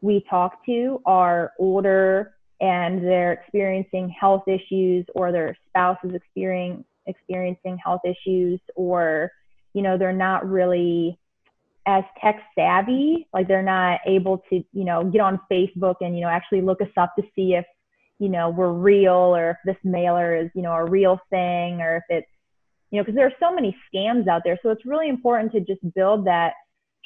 we 0.01 0.25
talk 0.29 0.67
to 0.67 1.01
are 1.07 1.53
older 1.61 2.35
and 2.61 3.01
they're 3.01 3.35
experiencing 3.35 4.09
health 4.09 4.43
issues 4.49 5.07
or 5.15 5.31
their 5.31 5.57
spouse 5.69 5.99
is 6.03 6.15
experiencing 6.15 6.85
experiencing 7.07 7.79
health 7.79 8.01
issues 8.05 8.59
or 8.75 9.31
you 9.73 9.83
know 9.83 9.97
they're 9.97 10.13
not 10.13 10.45
really 10.51 11.17
as 11.87 12.03
tech 12.21 12.43
savvy. 12.57 13.29
Like 13.33 13.47
they're 13.47 13.63
not 13.63 14.01
able 14.05 14.43
to 14.51 14.65
you 14.73 14.85
know 14.85 15.05
get 15.05 15.21
on 15.21 15.39
facebook 15.49 15.95
and 16.01 16.17
you 16.17 16.23
know 16.23 16.29
actually 16.29 16.63
look 16.63 16.81
us 16.81 16.89
up 16.97 17.15
to 17.15 17.23
see 17.37 17.55
if 17.55 17.65
you 18.19 18.29
know, 18.29 18.51
we're 18.51 18.73
real 18.73 19.13
or 19.37 19.51
if 19.51 19.57
this 19.65 19.77
mailer 19.85 20.37
is, 20.37 20.51
you 20.55 20.63
know, 20.63 20.73
a 20.73 20.85
real 20.85 21.19
thing 21.31 21.81
or 21.81 21.97
if 21.97 22.03
it's, 22.09 22.27
you 22.91 22.99
know, 22.99 23.05
because 23.05 23.17
there 23.17 23.27
are 23.27 23.33
so 23.41 23.55
many 23.55 23.77
scams 23.93 24.29
out 24.29 24.43
there. 24.45 24.59
So 24.63 24.71
it's 24.71 24.87
really 24.87 25.09
important 25.09 25.53
to 25.53 25.61
just 25.61 25.81
build 25.95 26.27
that 26.27 26.55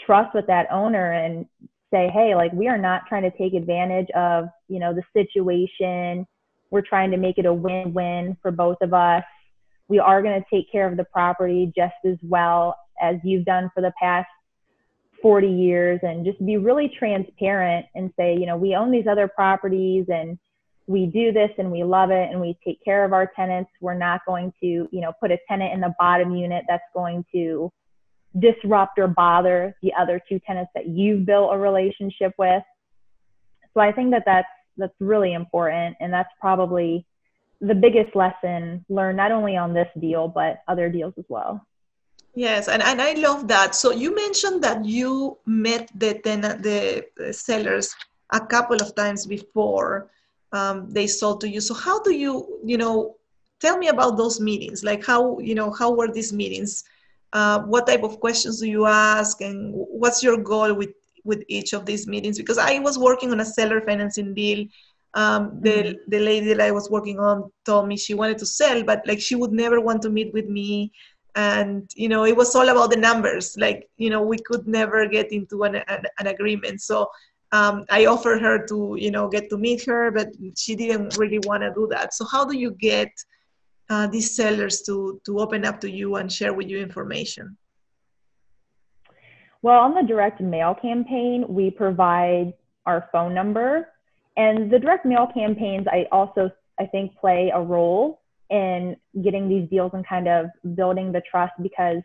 trust 0.05 0.35
with 0.35 0.47
that 0.47 0.71
owner 0.71 1.13
and 1.13 1.47
say, 1.93 2.09
hey, 2.13 2.35
like 2.35 2.53
we 2.53 2.69
are 2.69 2.79
not 2.79 3.03
trying 3.09 3.23
to 3.23 3.37
take 3.37 3.55
advantage 3.55 4.09
of, 4.11 4.47
you 4.69 4.79
know, 4.79 4.95
the 4.95 5.03
situation. 5.13 6.27
We're 6.71 6.83
trying 6.83 7.11
to 7.11 7.17
make 7.17 7.39
it 7.39 7.47
a 7.47 7.53
win 7.53 7.93
win 7.93 8.37
for 8.41 8.51
both 8.51 8.77
of 8.81 8.95
us. 8.95 9.25
We 9.89 9.99
are 9.99 10.23
going 10.23 10.41
to 10.41 10.47
take 10.55 10.71
care 10.71 10.87
of 10.87 10.97
the 10.97 11.05
property 11.05 11.73
just 11.77 11.95
as 12.05 12.17
well 12.23 12.77
as 13.03 13.17
you've 13.25 13.45
done 13.45 13.71
for 13.75 13.81
the 13.81 13.93
past 14.01 14.29
40 15.21 15.49
years 15.49 15.99
and 16.03 16.25
just 16.25 16.45
be 16.45 16.57
really 16.57 16.93
transparent 16.97 17.87
and 17.95 18.13
say, 18.17 18.37
you 18.37 18.47
know, 18.47 18.57
we 18.57 18.75
own 18.75 18.91
these 18.91 19.07
other 19.11 19.27
properties 19.27 20.07
and 20.09 20.39
we 20.91 21.07
do 21.07 21.31
this 21.31 21.51
and 21.57 21.71
we 21.71 21.85
love 21.85 22.11
it 22.11 22.33
and 22.33 22.41
we 22.41 22.59
take 22.67 22.85
care 22.85 23.05
of 23.05 23.13
our 23.13 23.31
tenants. 23.37 23.71
We're 23.81 23.95
not 23.95 24.23
going 24.27 24.53
to, 24.61 24.67
you 24.67 25.01
know, 25.01 25.13
put 25.21 25.31
a 25.31 25.39
tenant 25.47 25.73
in 25.73 25.81
the 25.81 25.95
bottom 26.01 26.35
unit 26.35 26.65
that's 26.67 26.83
going 26.93 27.25
to 27.33 27.71
disrupt 28.41 28.99
or 28.99 29.07
bother 29.07 29.77
the 29.83 29.93
other 29.97 30.21
two 30.29 30.41
tenants 30.45 30.73
that 30.75 30.89
you've 30.89 31.25
built 31.25 31.55
a 31.55 31.59
relationship 31.59 32.33
with. 32.39 32.65
So 33.73 33.81
I 33.81 33.93
think 33.93 34.11
that 34.11 34.25
that's 34.27 34.49
that's 34.77 34.95
really 34.99 35.33
important 35.35 35.97
and 36.01 36.13
that's 36.13 36.31
probably 36.41 37.07
the 37.61 37.75
biggest 37.75 38.17
lesson 38.17 38.85
learned 38.89 39.17
not 39.17 39.31
only 39.31 39.57
on 39.57 39.73
this 39.73 39.89
deal 40.01 40.27
but 40.27 40.63
other 40.67 40.89
deals 40.89 41.15
as 41.19 41.25
well. 41.29 41.65
Yes, 42.35 42.67
and, 42.67 42.83
and 42.83 43.01
I 43.01 43.13
love 43.13 43.47
that. 43.47 43.77
So 43.77 43.93
you 43.93 44.13
mentioned 44.15 44.63
that 44.65 44.85
you 44.85 45.39
met 45.47 45.89
the 45.95 46.15
tenant, 46.15 46.65
the 46.65 47.05
sellers 47.31 47.95
a 48.33 48.41
couple 48.41 48.83
of 48.83 48.95
times 48.97 49.25
before 49.27 50.11
um, 50.53 50.91
they 50.91 51.07
sold 51.07 51.41
to 51.43 51.49
you. 51.49 51.61
So 51.61 51.75
how 51.75 52.03
do 52.03 52.13
you, 52.15 52.61
you 52.65 52.77
know, 52.77 53.17
tell 53.61 53.79
me 53.79 53.89
about 53.89 54.17
those 54.17 54.41
meetings? 54.41 54.83
Like 54.83 55.05
how, 55.05 55.39
you 55.39 55.55
know, 55.55 55.71
how 55.71 55.93
were 55.93 56.13
these 56.13 56.33
meetings? 56.33 56.85
Uh, 57.33 57.61
what 57.61 57.87
type 57.87 58.03
of 58.03 58.19
questions 58.19 58.61
do 58.61 58.69
you 58.69 58.87
ask, 58.87 59.41
and 59.41 59.73
what's 59.73 60.21
your 60.21 60.37
goal 60.37 60.75
with 60.75 60.91
with 61.25 61.45
each 61.49 61.73
of 61.75 61.87
these 61.87 62.09
meetings? 62.09 62.37
Because 62.37 62.59
I 62.59 62.81
was 62.81 62.99
working 62.99 63.31
on 63.31 63.39
a 63.39 63.45
seller 63.45 63.81
financing 63.81 64.35
deal. 64.35 64.67
Um, 65.15 65.61
the 65.61 65.71
mm-hmm. 65.71 66.11
the 66.11 66.19
lady 66.19 66.47
that 66.49 66.61
I 66.61 66.73
was 66.73 66.91
working 66.91 67.21
on 67.21 67.53
told 67.65 67.87
me 67.87 67.97
she 67.97 68.15
wanted 68.15 68.39
to 68.39 68.47
sell, 68.47 68.83
but 68.83 69.03
like 69.07 69.21
she 69.21 69.37
would 69.37 69.53
never 69.53 69.81
want 69.81 70.03
to 70.03 70.11
meet 70.11 70.33
with 70.33 70.49
me 70.49 70.93
and 71.37 71.91
you 71.95 72.09
know 72.09 72.25
it 72.25 72.37
was 72.37 72.55
all 72.55 72.69
about 72.69 72.91
the 72.91 72.97
numbers 72.97 73.57
like 73.57 73.89
you 73.99 74.11
know 74.11 74.23
we 74.23 74.39
could 74.39 74.67
never 74.67 75.07
get 75.07 75.31
into 75.33 75.63
an, 75.63 75.77
an, 75.77 76.03
an 76.19 76.27
agreement 76.27 76.81
so 76.81 77.09
um, 77.53 77.85
I 77.91 78.07
offered 78.07 78.43
her 78.43 78.65
to, 78.67 78.97
you 78.99 79.11
know, 79.11 79.29
get 79.29 79.51
to 79.51 79.59
meet 79.59 79.85
her, 79.87 80.11
but 80.11 80.29
she 80.57 80.77
didn't 80.77 81.17
really 81.17 81.41
want 81.41 81.63
to 81.63 81.73
do 81.75 81.89
that. 81.91 82.15
So 82.15 82.25
how 82.25 82.45
do 82.45 82.57
you 82.57 82.71
get 82.73 83.11
uh, 83.89 84.07
these 84.07 84.37
sellers 84.37 84.83
to 84.83 85.21
to 85.27 85.41
open 85.41 85.65
up 85.65 85.81
to 85.81 85.91
you 85.91 86.17
and 86.17 86.33
share 86.33 86.55
with 86.55 86.69
you 86.69 86.79
information? 86.79 87.57
Well, 89.63 89.81
on 89.81 89.95
the 89.95 90.03
direct 90.03 90.41
mail 90.41 90.75
campaign, 90.75 91.45
we 91.49 91.71
provide 91.71 92.55
our 92.87 93.09
phone 93.13 93.35
number, 93.35 93.89
and 94.37 94.71
the 94.71 94.79
direct 94.79 95.05
mail 95.05 95.27
campaigns, 95.27 95.87
I 95.91 96.07
also 96.13 96.51
I 96.79 96.87
think 96.87 97.17
play 97.17 97.51
a 97.53 97.61
role 97.61 98.23
in 98.49 98.97
getting 99.23 99.49
these 99.49 99.69
deals 99.69 99.93
and 99.95 100.07
kind 100.07 100.29
of 100.29 100.47
building 100.75 101.13
the 101.13 101.23
trust 101.31 101.53
because 101.63 102.03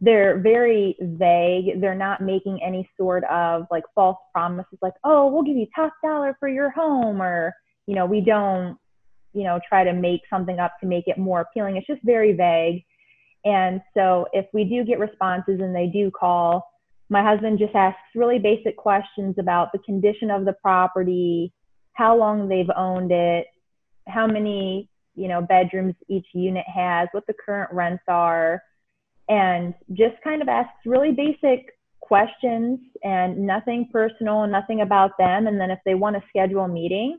they're 0.00 0.38
very 0.38 0.96
vague. 1.00 1.80
They're 1.80 1.94
not 1.94 2.22
making 2.22 2.60
any 2.62 2.88
sort 2.98 3.24
of 3.24 3.66
like 3.70 3.84
false 3.94 4.16
promises 4.32 4.78
like, 4.80 4.94
oh, 5.04 5.28
we'll 5.28 5.42
give 5.42 5.56
you 5.56 5.66
top 5.74 5.92
dollar 6.02 6.36
for 6.40 6.48
your 6.48 6.70
home 6.70 7.20
or, 7.20 7.54
you 7.86 7.94
know, 7.94 8.06
we 8.06 8.20
don't, 8.22 8.78
you 9.34 9.44
know, 9.44 9.60
try 9.68 9.84
to 9.84 9.92
make 9.92 10.22
something 10.30 10.58
up 10.58 10.72
to 10.80 10.86
make 10.86 11.06
it 11.06 11.18
more 11.18 11.42
appealing. 11.42 11.76
It's 11.76 11.86
just 11.86 12.00
very 12.02 12.32
vague. 12.32 12.82
And 13.44 13.80
so 13.94 14.26
if 14.32 14.46
we 14.52 14.64
do 14.64 14.84
get 14.84 14.98
responses 14.98 15.60
and 15.60 15.74
they 15.74 15.86
do 15.86 16.10
call, 16.10 16.66
my 17.10 17.22
husband 17.22 17.58
just 17.58 17.74
asks 17.74 18.00
really 18.14 18.38
basic 18.38 18.76
questions 18.76 19.34
about 19.38 19.72
the 19.72 19.78
condition 19.80 20.30
of 20.30 20.44
the 20.44 20.54
property, 20.62 21.52
how 21.92 22.16
long 22.16 22.48
they've 22.48 22.70
owned 22.74 23.12
it, 23.12 23.46
how 24.08 24.26
many, 24.26 24.88
you 25.14 25.28
know, 25.28 25.42
bedrooms 25.42 25.94
each 26.08 26.26
unit 26.32 26.64
has, 26.72 27.08
what 27.12 27.26
the 27.26 27.34
current 27.44 27.70
rents 27.72 28.04
are 28.08 28.62
and 29.30 29.72
just 29.92 30.16
kind 30.22 30.42
of 30.42 30.48
asks 30.48 30.84
really 30.84 31.12
basic 31.12 31.72
questions 32.00 32.80
and 33.04 33.38
nothing 33.38 33.88
personal, 33.90 34.42
and 34.42 34.52
nothing 34.52 34.80
about 34.80 35.12
them. 35.16 35.46
And 35.46 35.58
then 35.58 35.70
if 35.70 35.78
they 35.86 35.94
want 35.94 36.16
to 36.16 36.22
schedule 36.28 36.64
a 36.64 36.68
meeting, 36.68 37.18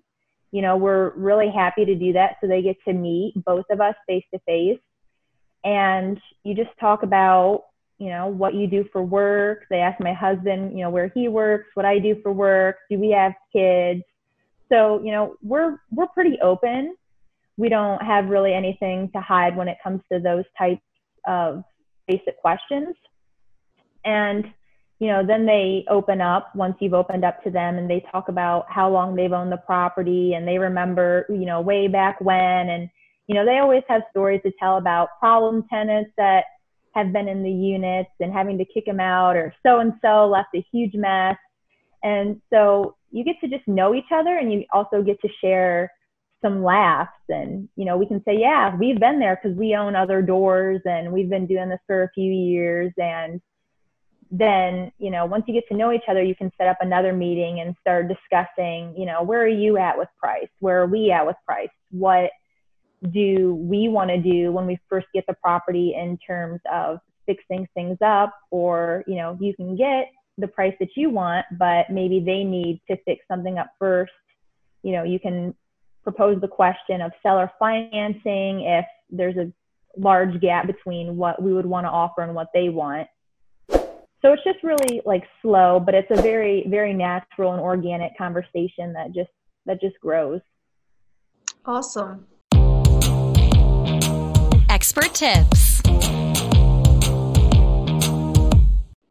you 0.52 0.62
know, 0.62 0.76
we're 0.76 1.12
really 1.16 1.50
happy 1.50 1.86
to 1.86 1.96
do 1.96 2.12
that 2.12 2.36
so 2.42 2.48
they 2.48 2.62
get 2.62 2.76
to 2.86 2.94
meet 2.94 3.34
both 3.46 3.64
of 3.72 3.80
us 3.80 3.96
face 4.06 4.26
to 4.34 4.40
face. 4.46 4.80
And 5.64 6.20
you 6.44 6.54
just 6.54 6.78
talk 6.78 7.04
about, 7.04 7.64
you 8.00 8.10
know, 8.10 8.28
what 8.28 8.54
you 8.54 8.68
do 8.68 8.84
for 8.92 9.02
work. 9.02 9.60
They 9.70 9.78
ask 9.78 9.98
my 10.02 10.12
husband, 10.12 10.78
you 10.78 10.84
know, 10.84 10.90
where 10.90 11.10
he 11.16 11.30
works, 11.30 11.68
what 11.76 11.86
I 11.86 12.00
do 12.00 12.20
for 12.22 12.34
work, 12.34 12.76
do 12.90 13.00
we 13.00 13.12
have 13.12 13.32
kids? 13.54 14.02
So, 14.68 15.02
you 15.04 15.12
know, 15.12 15.36
we're 15.42 15.78
we're 15.92 16.08
pretty 16.08 16.38
open. 16.42 16.96
We 17.56 17.70
don't 17.70 18.02
have 18.02 18.26
really 18.26 18.54
anything 18.54 19.10
to 19.14 19.22
hide 19.22 19.56
when 19.56 19.70
it 19.70 19.78
comes 19.82 20.02
to 20.12 20.20
those 20.20 20.46
types 20.58 20.82
of 21.26 21.64
basic 22.12 22.40
questions. 22.42 22.96
And, 24.04 24.46
you 25.00 25.08
know, 25.08 25.26
then 25.26 25.46
they 25.46 25.86
open 25.90 26.22
up 26.22 26.56
once 26.56 26.76
you've 26.80 26.94
opened 26.94 27.24
up 27.24 27.44
to 27.44 27.52
them 27.52 27.78
and 27.78 27.90
they 27.90 28.04
talk 28.12 28.30
about 28.30 28.66
how 28.70 28.90
long 28.90 29.16
they've 29.16 29.32
owned 29.32 29.52
the 29.52 29.58
property 29.58 30.34
and 30.34 30.48
they 30.48 30.58
remember, 30.58 31.26
you 31.30 31.46
know, 31.46 31.62
way 31.62 31.88
back 31.88 32.20
when. 32.22 32.70
And, 32.70 32.90
you 33.28 33.36
know, 33.36 33.46
they 33.46 33.60
always 33.60 33.84
have 33.88 34.02
stories 34.10 34.42
to 34.44 34.52
tell 34.60 34.78
about 34.78 35.20
problem 35.20 35.66
tenants 35.70 36.12
that 36.18 36.46
have 36.94 37.14
been 37.14 37.28
in 37.28 37.44
the 37.44 37.52
units 37.52 38.10
and 38.20 38.34
having 38.34 38.58
to 38.58 38.66
kick 38.66 38.86
them 38.86 39.00
out 39.00 39.36
or 39.36 39.54
so 39.66 39.80
and 39.80 39.94
so 40.02 40.28
left 40.28 40.50
a 40.56 40.66
huge 40.72 40.94
mess. 40.94 41.38
And 42.04 42.42
so 42.52 42.96
you 43.12 43.24
get 43.24 43.40
to 43.42 43.48
just 43.48 43.68
know 43.68 43.96
each 43.96 44.12
other 44.14 44.38
and 44.38 44.52
you 44.52 44.66
also 44.74 45.02
get 45.02 45.22
to 45.22 45.30
share 45.42 45.92
some 46.42 46.64
laughs 46.64 47.12
and 47.30 47.70
you 47.76 47.86
know 47.86 47.98
we 47.98 48.06
can 48.06 48.22
say 48.26 48.38
yeah 48.38 48.76
we've 48.76 49.00
been 49.00 49.20
there 49.20 49.40
because 49.42 49.58
we 49.58 49.76
own 49.76 49.96
other 49.96 50.22
doors 50.22 50.82
and 50.86 51.12
we've 51.12 51.30
been 51.30 51.48
doing 51.48 51.70
this 51.70 51.80
for 51.88 52.04
a 52.04 52.12
few 52.14 52.32
years. 52.32 52.92
And 52.98 53.42
then 54.32 54.92
you 54.98 55.12
know 55.12 55.26
once 55.26 55.44
you 55.48 55.54
get 55.54 55.68
to 55.68 55.76
know 55.76 55.92
each 55.92 56.08
other 56.08 56.24
you 56.24 56.36
can 56.36 56.52
set 56.58 56.68
up 56.68 56.78
another 56.80 57.12
meeting 57.14 57.60
and 57.60 57.76
start 57.82 58.08
discussing 58.08 58.96
you 58.98 59.06
know 59.06 59.24
where 59.24 59.42
are 59.42 59.48
you 59.48 59.78
at 59.78 59.98
with 59.98 60.08
price? 60.18 60.50
Where 60.60 60.82
are 60.82 60.88
we 60.88 61.12
at 61.12 61.26
with 61.26 61.36
price? 61.46 61.70
What 61.92 62.32
do 63.12 63.56
we 63.56 63.88
want 63.90 64.10
to 64.10 64.18
do 64.18 64.52
when 64.52 64.66
we 64.66 64.80
first 64.90 65.08
get 65.14 65.26
the 65.28 65.36
property 65.42 65.96
in 65.96 66.18
terms 66.26 66.62
of 66.72 67.00
fixing 67.26 67.68
things 67.74 67.98
up? 68.04 68.34
Or 68.52 69.04
you 69.06 69.16
know 69.16 69.38
you 69.40 69.56
can 69.56 69.76
get 69.76 70.10
the 70.38 70.48
price 70.48 70.74
that 70.80 70.90
you 70.96 71.10
want 71.10 71.46
but 71.60 71.90
maybe 71.92 72.20
they 72.20 72.44
need 72.44 72.82
to 72.90 72.98
fix 73.06 73.24
something 73.28 73.58
up 73.58 73.72
first. 73.78 74.14
You 74.82 74.94
know 74.94 75.04
you 75.04 75.20
can 75.20 75.54
propose 76.04 76.40
the 76.42 76.48
question 76.48 77.02
of 77.02 77.12
seller 77.22 77.52
financing 77.60 78.62
if 78.62 78.86
there's 79.10 79.38
a 79.38 79.52
large 79.98 80.40
gap 80.40 80.68
between 80.68 81.18
what 81.18 81.42
we 81.42 81.54
would 81.54 81.66
want 81.66 81.86
to 81.86 81.90
offer 81.90 82.22
and 82.22 82.34
what 82.34 82.48
they 82.54 82.70
want. 82.70 83.08
So 83.70 84.34
it's 84.34 84.44
just 84.44 84.64
really 84.64 85.02
like 85.06 85.24
slow, 85.42 85.80
but 85.80 85.96
it's 85.96 86.12
a 86.12 86.22
very, 86.22 86.66
very 86.68 86.94
natural 86.94 87.54
and 87.54 87.62
organic 87.62 88.16
conversation 88.18 88.94
that 88.94 89.14
just 89.14 89.32
that 89.66 89.82
just 89.82 90.00
grows. 90.00 90.42
Awesome. 91.66 92.28
Expert 94.70 95.14
tips. 95.14 95.71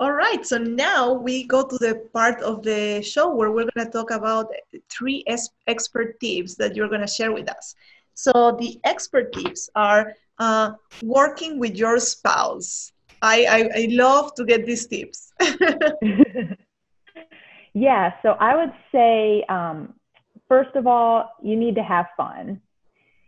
All 0.00 0.12
right, 0.12 0.46
so 0.46 0.56
now 0.56 1.12
we 1.12 1.44
go 1.44 1.62
to 1.62 1.76
the 1.76 2.08
part 2.14 2.40
of 2.40 2.62
the 2.62 3.02
show 3.02 3.34
where 3.34 3.50
we're 3.50 3.68
going 3.76 3.84
to 3.84 3.92
talk 3.92 4.10
about 4.10 4.50
three 4.88 5.22
expert 5.66 6.18
tips 6.20 6.54
that 6.54 6.74
you're 6.74 6.88
going 6.88 7.02
to 7.02 7.06
share 7.06 7.32
with 7.32 7.50
us. 7.50 7.74
So 8.14 8.56
the 8.58 8.80
expert 8.84 9.30
tips 9.34 9.68
are 9.74 10.14
uh, 10.38 10.72
working 11.02 11.58
with 11.58 11.76
your 11.76 11.98
spouse. 11.98 12.92
I, 13.20 13.44
I, 13.44 13.58
I 13.82 13.88
love 13.90 14.34
to 14.36 14.46
get 14.46 14.64
these 14.64 14.86
tips. 14.86 15.34
yeah, 17.74 18.14
so 18.22 18.38
I 18.40 18.56
would 18.56 18.72
say, 18.90 19.44
um, 19.50 19.92
first 20.48 20.74
of 20.76 20.86
all, 20.86 21.30
you 21.42 21.56
need 21.56 21.74
to 21.74 21.82
have 21.82 22.06
fun. 22.16 22.62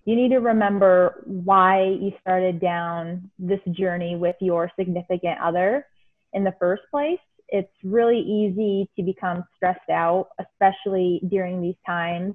You 0.06 0.16
need 0.16 0.30
to 0.30 0.38
remember 0.38 1.22
why 1.26 1.82
you 1.82 2.14
started 2.22 2.60
down 2.60 3.30
this 3.38 3.60
journey 3.72 4.16
with 4.16 4.36
your 4.40 4.70
significant 4.78 5.38
other 5.38 5.86
in 6.32 6.44
the 6.44 6.54
first 6.58 6.82
place. 6.90 7.18
It's 7.48 7.72
really 7.84 8.20
easy 8.20 8.88
to 8.96 9.02
become 9.02 9.44
stressed 9.56 9.90
out, 9.90 10.28
especially 10.40 11.20
during 11.28 11.60
these 11.60 11.76
times. 11.86 12.34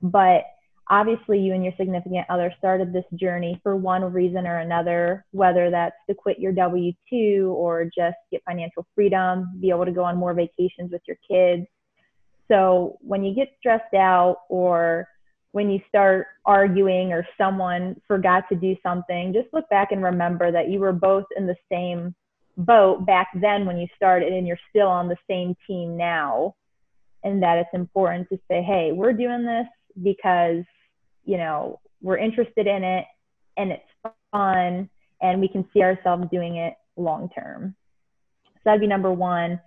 But 0.00 0.44
obviously, 0.88 1.38
you 1.38 1.52
and 1.52 1.62
your 1.62 1.74
significant 1.76 2.26
other 2.30 2.52
started 2.58 2.92
this 2.92 3.04
journey 3.14 3.60
for 3.62 3.76
one 3.76 4.04
reason 4.12 4.46
or 4.46 4.58
another, 4.58 5.24
whether 5.32 5.70
that's 5.70 5.96
to 6.08 6.14
quit 6.14 6.38
your 6.38 6.52
W 6.52 6.92
2 7.10 7.54
or 7.56 7.84
just 7.84 8.16
get 8.30 8.42
financial 8.46 8.86
freedom, 8.94 9.58
be 9.60 9.70
able 9.70 9.84
to 9.84 9.92
go 9.92 10.04
on 10.04 10.16
more 10.16 10.34
vacations 10.34 10.90
with 10.90 11.02
your 11.06 11.18
kids. 11.28 11.66
So 12.48 12.98
when 13.00 13.24
you 13.24 13.34
get 13.34 13.52
stressed 13.58 13.94
out 13.94 14.38
or 14.48 15.08
when 15.52 15.70
you 15.70 15.80
start 15.88 16.26
arguing 16.44 17.12
or 17.12 17.26
someone 17.38 18.00
forgot 18.08 18.44
to 18.48 18.56
do 18.56 18.76
something, 18.82 19.32
just 19.32 19.48
look 19.52 19.68
back 19.70 19.92
and 19.92 20.02
remember 20.02 20.50
that 20.50 20.68
you 20.68 20.80
were 20.80 20.92
both 20.92 21.24
in 21.36 21.46
the 21.46 21.56
same 21.70 22.14
boat 22.56 23.04
back 23.06 23.28
then 23.34 23.66
when 23.66 23.78
you 23.78 23.86
started 23.96 24.32
and 24.32 24.46
you're 24.46 24.58
still 24.70 24.88
on 24.88 25.08
the 25.08 25.16
same 25.28 25.56
team 25.66 25.96
now. 25.96 26.54
And 27.22 27.42
that 27.42 27.58
it's 27.58 27.70
important 27.72 28.28
to 28.28 28.38
say 28.50 28.62
hey 28.62 28.92
we're 28.92 29.14
doing 29.14 29.46
this 29.46 29.66
because 30.02 30.64
you 31.24 31.38
know 31.38 31.80
we're 32.02 32.18
interested 32.18 32.66
in 32.66 32.84
it 32.84 33.06
and 33.56 33.72
it's 33.72 34.14
fun 34.32 34.90
and 35.22 35.40
we 35.40 35.48
can 35.48 35.64
see 35.72 35.82
ourselves 35.82 36.24
doing 36.30 36.56
it 36.56 36.74
long 36.96 37.30
term. 37.34 37.74
So 38.46 38.60
that'd 38.66 38.80
be 38.80 38.86
number 38.86 39.12
one. 39.12 39.60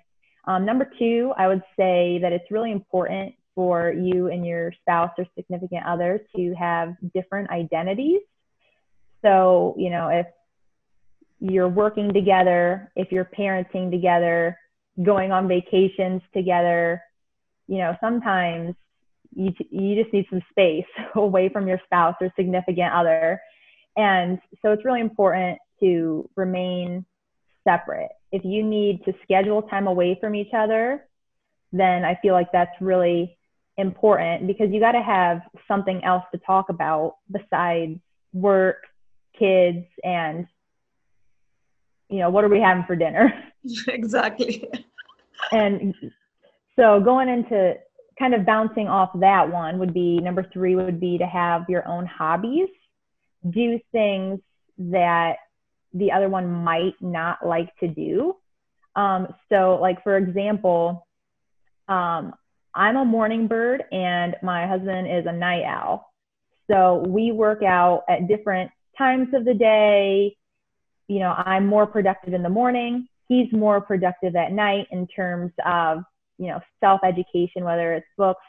Um, 0.46 0.66
number 0.66 0.90
two 0.98 1.34
i 1.38 1.48
would 1.48 1.64
say 1.78 2.20
that 2.22 2.32
it's 2.32 2.52
really 2.52 2.72
important 2.72 3.36
for 3.54 3.92
you 3.92 4.28
and 4.28 4.46
your 4.46 4.72
spouse 4.82 5.12
or 5.18 5.26
significant 5.36 5.84
other 5.86 6.22
to 6.36 6.54
have 6.54 6.94
different 7.14 7.50
identities. 7.50 8.22
So 9.24 9.76
you 9.78 9.90
know 9.90 10.10
if 10.10 10.28
you're 11.40 11.70
working 11.70 12.14
together, 12.14 12.92
if 12.96 13.12
you're 13.12 13.30
parenting 13.38 13.92
together, 13.92 14.58
going 15.04 15.32
on 15.32 15.48
vacations 15.48 16.22
together, 16.34 17.02
you 17.68 17.78
know, 17.78 17.96
sometimes 18.02 18.76
you, 19.36 19.54
you 19.70 20.02
just 20.02 20.14
need 20.14 20.26
some 20.30 20.42
space 20.50 20.86
away 21.16 21.50
from 21.50 21.68
your 21.68 21.80
spouse 21.86 22.16
or 22.22 22.32
significant 22.36 22.92
other. 22.94 23.40
And 23.96 24.40
so 24.62 24.72
it's 24.72 24.86
really 24.86 25.02
important 25.02 25.60
to 25.82 26.30
remain 26.36 27.06
separate. 27.64 28.12
If 28.32 28.44
you 28.44 28.64
need 28.64 29.04
to 29.06 29.14
schedule 29.24 29.62
time 29.64 29.88
away 29.88 30.18
from 30.20 30.36
each 30.36 30.54
other, 30.56 31.08
then 31.72 32.06
I 32.06 32.18
feel 32.22 32.34
like 32.34 32.52
that's 32.52 32.82
really 32.82 33.38
important 33.78 34.48
because 34.48 34.70
you 34.72 34.80
got 34.80 34.94
to 34.94 35.02
have 35.02 35.42
something 35.68 36.04
else 36.04 36.24
to 36.32 36.40
talk 36.40 36.70
about 36.70 37.18
besides 37.32 38.00
work, 38.34 38.84
kids, 39.38 39.86
and 40.04 40.48
you 42.10 42.20
know, 42.20 42.30
what 42.30 42.44
are 42.44 42.50
we 42.50 42.60
having 42.60 42.84
for 42.86 42.96
dinner? 42.96 43.34
Exactly. 43.90 44.66
and 45.52 45.94
so 46.78 47.02
going 47.02 47.28
into 47.28 47.76
kind 48.18 48.34
of 48.34 48.46
bouncing 48.46 48.88
off 48.88 49.10
that 49.16 49.52
one 49.52 49.78
would 49.78 49.94
be 49.94 50.20
number 50.20 50.48
three 50.54 50.74
would 50.76 51.02
be 51.02 51.18
to 51.18 51.26
have 51.26 51.66
your 51.68 51.86
own 51.86 52.06
hobbies, 52.06 52.70
do 53.50 53.78
things 53.92 54.40
that 54.78 55.38
the 55.94 56.12
other 56.12 56.30
one 56.30 56.50
might 56.50 56.94
not 57.02 57.46
like 57.46 57.76
to 57.80 57.88
do. 57.90 58.36
Um, 58.96 59.34
so, 59.50 59.78
like 59.82 60.02
for 60.04 60.16
example, 60.16 61.06
um, 61.88 62.34
I'm 62.74 62.96
a 62.96 63.06
morning 63.06 63.48
bird 63.48 63.84
and 63.92 64.36
my 64.44 64.68
husband 64.68 65.08
is 65.12 65.26
a 65.26 65.32
night 65.32 65.64
owl. 65.64 66.12
So 66.70 67.04
we 67.08 67.32
work 67.32 67.64
out 67.64 68.04
at 68.10 68.28
different 68.28 68.72
times 68.98 69.34
of 69.34 69.46
the 69.46 69.54
day. 69.54 70.36
You 71.08 71.20
know, 71.20 71.34
I'm 71.38 71.66
more 71.66 71.88
productive 71.88 72.34
in 72.34 72.44
the 72.44 72.50
morning. 72.50 73.08
He's 73.28 73.52
more 73.52 73.82
productive 73.82 74.36
at 74.36 74.52
night 74.52 74.88
in 74.92 75.08
terms 75.08 75.52
of, 75.66 76.04
you 76.38 76.48
know, 76.48 76.60
self 76.80 77.02
education, 77.04 77.64
whether 77.64 77.94
it's 77.94 78.08
books 78.18 78.42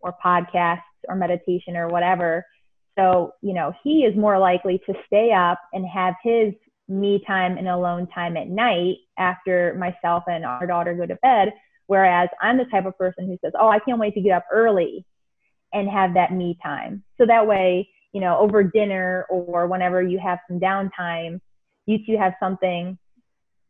or 0.00 0.14
podcasts 0.24 0.80
or 1.08 1.16
meditation 1.16 1.76
or 1.76 1.88
whatever. 1.88 2.44
So, 2.98 3.32
you 3.42 3.54
know, 3.54 3.72
he 3.82 4.04
is 4.04 4.16
more 4.16 4.38
likely 4.38 4.80
to 4.86 4.94
stay 5.06 5.32
up 5.32 5.58
and 5.72 5.86
have 5.86 6.14
his 6.22 6.54
me 6.88 7.22
time 7.26 7.56
and 7.56 7.68
alone 7.68 8.06
time 8.08 8.36
at 8.36 8.48
night 8.48 8.96
after 9.18 9.74
myself 9.78 10.24
and 10.26 10.44
our 10.44 10.66
daughter 10.66 10.94
go 10.94 11.06
to 11.06 11.16
bed. 11.16 11.52
Whereas 11.86 12.28
I'm 12.40 12.58
the 12.58 12.64
type 12.66 12.86
of 12.86 12.96
person 12.96 13.26
who 13.26 13.38
says, 13.42 13.52
Oh, 13.58 13.68
I 13.68 13.78
can't 13.78 13.98
wait 13.98 14.14
to 14.14 14.20
get 14.20 14.32
up 14.32 14.46
early 14.52 15.04
and 15.72 15.88
have 15.90 16.14
that 16.14 16.32
me 16.32 16.56
time. 16.62 17.02
So 17.18 17.26
that 17.26 17.46
way, 17.46 17.88
you 18.12 18.20
know, 18.20 18.38
over 18.38 18.62
dinner 18.62 19.26
or 19.28 19.66
whenever 19.66 20.02
you 20.02 20.18
have 20.20 20.38
some 20.48 20.60
downtime, 20.60 21.40
you 21.86 21.98
two 22.06 22.16
have 22.16 22.34
something 22.40 22.98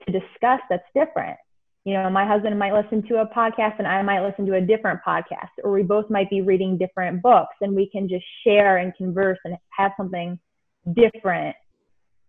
to 0.06 0.12
discuss 0.12 0.60
that's 0.68 0.86
different. 0.94 1.36
You 1.84 1.94
know, 1.94 2.08
my 2.08 2.26
husband 2.26 2.58
might 2.58 2.72
listen 2.72 3.06
to 3.08 3.20
a 3.20 3.26
podcast 3.26 3.74
and 3.78 3.86
I 3.86 4.00
might 4.02 4.26
listen 4.26 4.46
to 4.46 4.54
a 4.54 4.60
different 4.60 5.00
podcast, 5.06 5.50
or 5.62 5.72
we 5.72 5.82
both 5.82 6.08
might 6.08 6.30
be 6.30 6.40
reading 6.40 6.78
different 6.78 7.22
books 7.22 7.56
and 7.60 7.74
we 7.74 7.88
can 7.90 8.08
just 8.08 8.24
share 8.42 8.78
and 8.78 8.94
converse 8.94 9.38
and 9.44 9.56
have 9.70 9.92
something 9.96 10.38
different 10.94 11.54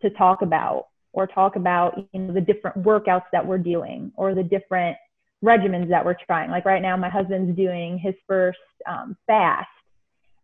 to 0.01 0.09
talk 0.11 0.41
about 0.41 0.87
or 1.13 1.25
talk 1.25 1.55
about 1.55 2.05
you 2.11 2.19
know 2.19 2.33
the 2.33 2.41
different 2.41 2.83
workouts 2.83 3.23
that 3.31 3.45
we're 3.45 3.57
doing 3.57 4.11
or 4.17 4.35
the 4.35 4.43
different 4.43 4.97
regimens 5.43 5.89
that 5.89 6.03
we're 6.03 6.17
trying. 6.25 6.49
Like 6.49 6.65
right 6.65 6.81
now, 6.81 6.97
my 6.97 7.09
husband's 7.09 7.55
doing 7.55 7.97
his 7.97 8.15
first 8.27 8.59
um, 8.87 9.15
fast, 9.25 9.67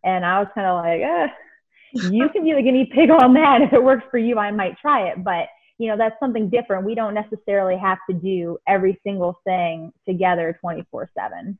and 0.04 0.24
I 0.24 0.38
was 0.38 0.48
kind 0.54 0.66
of 0.66 0.76
like, 0.82 1.00
eh, 1.00 1.26
you 1.92 2.28
can 2.30 2.44
be 2.44 2.52
the 2.52 2.62
guinea 2.62 2.90
pig 2.92 3.10
on 3.10 3.34
that. 3.34 3.62
If 3.62 3.72
it 3.72 3.82
works 3.82 4.04
for 4.10 4.18
you, 4.18 4.38
I 4.38 4.50
might 4.50 4.78
try 4.78 5.08
it. 5.08 5.22
But 5.22 5.48
you 5.78 5.88
know, 5.88 5.96
that's 5.96 6.18
something 6.20 6.48
different. 6.48 6.84
We 6.84 6.94
don't 6.94 7.14
necessarily 7.14 7.76
have 7.76 7.98
to 8.08 8.14
do 8.14 8.58
every 8.68 9.00
single 9.04 9.40
thing 9.44 9.92
together 10.06 10.56
24 10.60 11.10
7. 11.16 11.58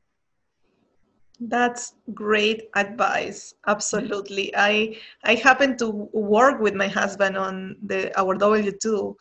That's 1.39 1.95
great 2.13 2.69
advice. 2.75 3.53
Absolutely. 3.67 4.53
I 4.55 4.97
I 5.23 5.35
happen 5.35 5.77
to 5.77 5.89
work 6.13 6.61
with 6.61 6.75
my 6.75 6.87
husband 6.87 7.37
on 7.37 7.75
the 7.85 8.17
our 8.17 8.35
W 8.35 8.71
two, 8.81 9.17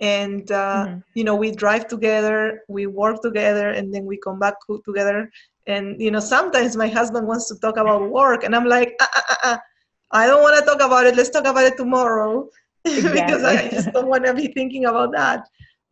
and 0.00 0.50
uh, 0.50 0.86
mm-hmm. 0.86 0.98
you 1.14 1.24
know 1.24 1.34
we 1.34 1.50
drive 1.50 1.88
together, 1.88 2.62
we 2.68 2.86
work 2.86 3.20
together, 3.20 3.70
and 3.70 3.92
then 3.92 4.04
we 4.06 4.16
come 4.16 4.38
back 4.38 4.54
together. 4.84 5.30
And 5.66 6.00
you 6.00 6.10
know 6.10 6.20
sometimes 6.20 6.76
my 6.76 6.88
husband 6.88 7.26
wants 7.26 7.48
to 7.48 7.58
talk 7.58 7.76
about 7.76 8.10
work, 8.10 8.44
and 8.44 8.54
I'm 8.54 8.66
like, 8.66 8.96
uh, 9.00 9.06
uh, 9.16 9.34
uh, 9.42 9.58
I 10.10 10.26
don't 10.26 10.42
want 10.42 10.58
to 10.58 10.64
talk 10.64 10.80
about 10.80 11.06
it. 11.06 11.16
Let's 11.16 11.30
talk 11.30 11.46
about 11.46 11.64
it 11.64 11.76
tomorrow 11.76 12.48
exactly. 12.84 13.12
because 13.12 13.44
I 13.44 13.68
just 13.70 13.92
don't 13.92 14.08
want 14.08 14.24
to 14.24 14.34
be 14.34 14.48
thinking 14.48 14.86
about 14.86 15.12
that. 15.12 15.48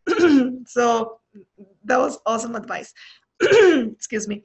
so 0.67 1.21
that 1.85 1.99
was 1.99 2.19
awesome 2.27 2.55
advice. 2.55 2.93
Excuse 3.41 4.29
me. 4.29 4.45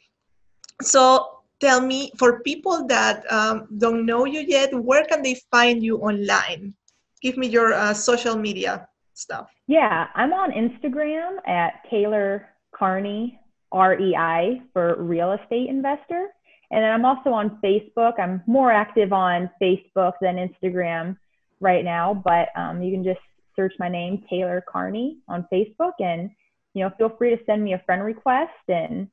So 0.82 1.40
tell 1.60 1.82
me, 1.82 2.12
for 2.18 2.42
people 2.42 2.88
that 2.88 3.32
um, 3.32 3.68
don't 3.78 4.06
know 4.06 4.26
you 4.26 4.42
yet, 4.42 4.74
where 4.74 5.06
can 5.06 5.22
they 5.22 5.36
find 5.52 5.84
you 5.84 5.98
online? 5.98 6.74
Give 7.22 7.38
me 7.38 7.48
your 7.48 7.74
uh, 7.74 7.94
social 7.94 8.36
media 8.36 8.88
stuff. 9.14 9.52
Yeah, 9.68 10.08
I'm 10.16 10.34
on 10.34 10.52
Instagram 10.52 11.46
at 11.48 11.84
Taylor 11.90 12.48
Carney, 12.74 13.40
R 13.72 14.00
E 14.00 14.16
I, 14.16 14.62
for 14.74 14.96
real 15.04 15.34
estate 15.34 15.70
investor. 15.70 16.30
And 16.72 16.84
then 16.84 16.92
I'm 16.92 17.06
also 17.06 17.32
on 17.32 17.60
Facebook. 17.64 18.20
I'm 18.20 18.44
more 18.46 18.72
active 18.72 19.12
on 19.12 19.50
Facebook 19.62 20.14
than 20.22 20.36
Instagram 20.36 21.18
right 21.60 21.84
now, 21.84 22.14
but 22.14 22.50
um, 22.56 22.82
you 22.82 22.92
can 22.92 23.04
just 23.04 23.20
search 23.56 23.74
my 23.80 23.90
name, 23.90 24.24
Taylor 24.30 24.64
Carney, 24.68 25.18
on 25.28 25.48
Facebook, 25.52 25.94
and 26.00 26.30
you 26.74 26.84
know, 26.84 26.92
feel 26.98 27.10
free 27.18 27.36
to 27.36 27.44
send 27.46 27.64
me 27.64 27.74
a 27.74 27.82
friend 27.86 28.04
request 28.04 28.52
and 28.68 29.08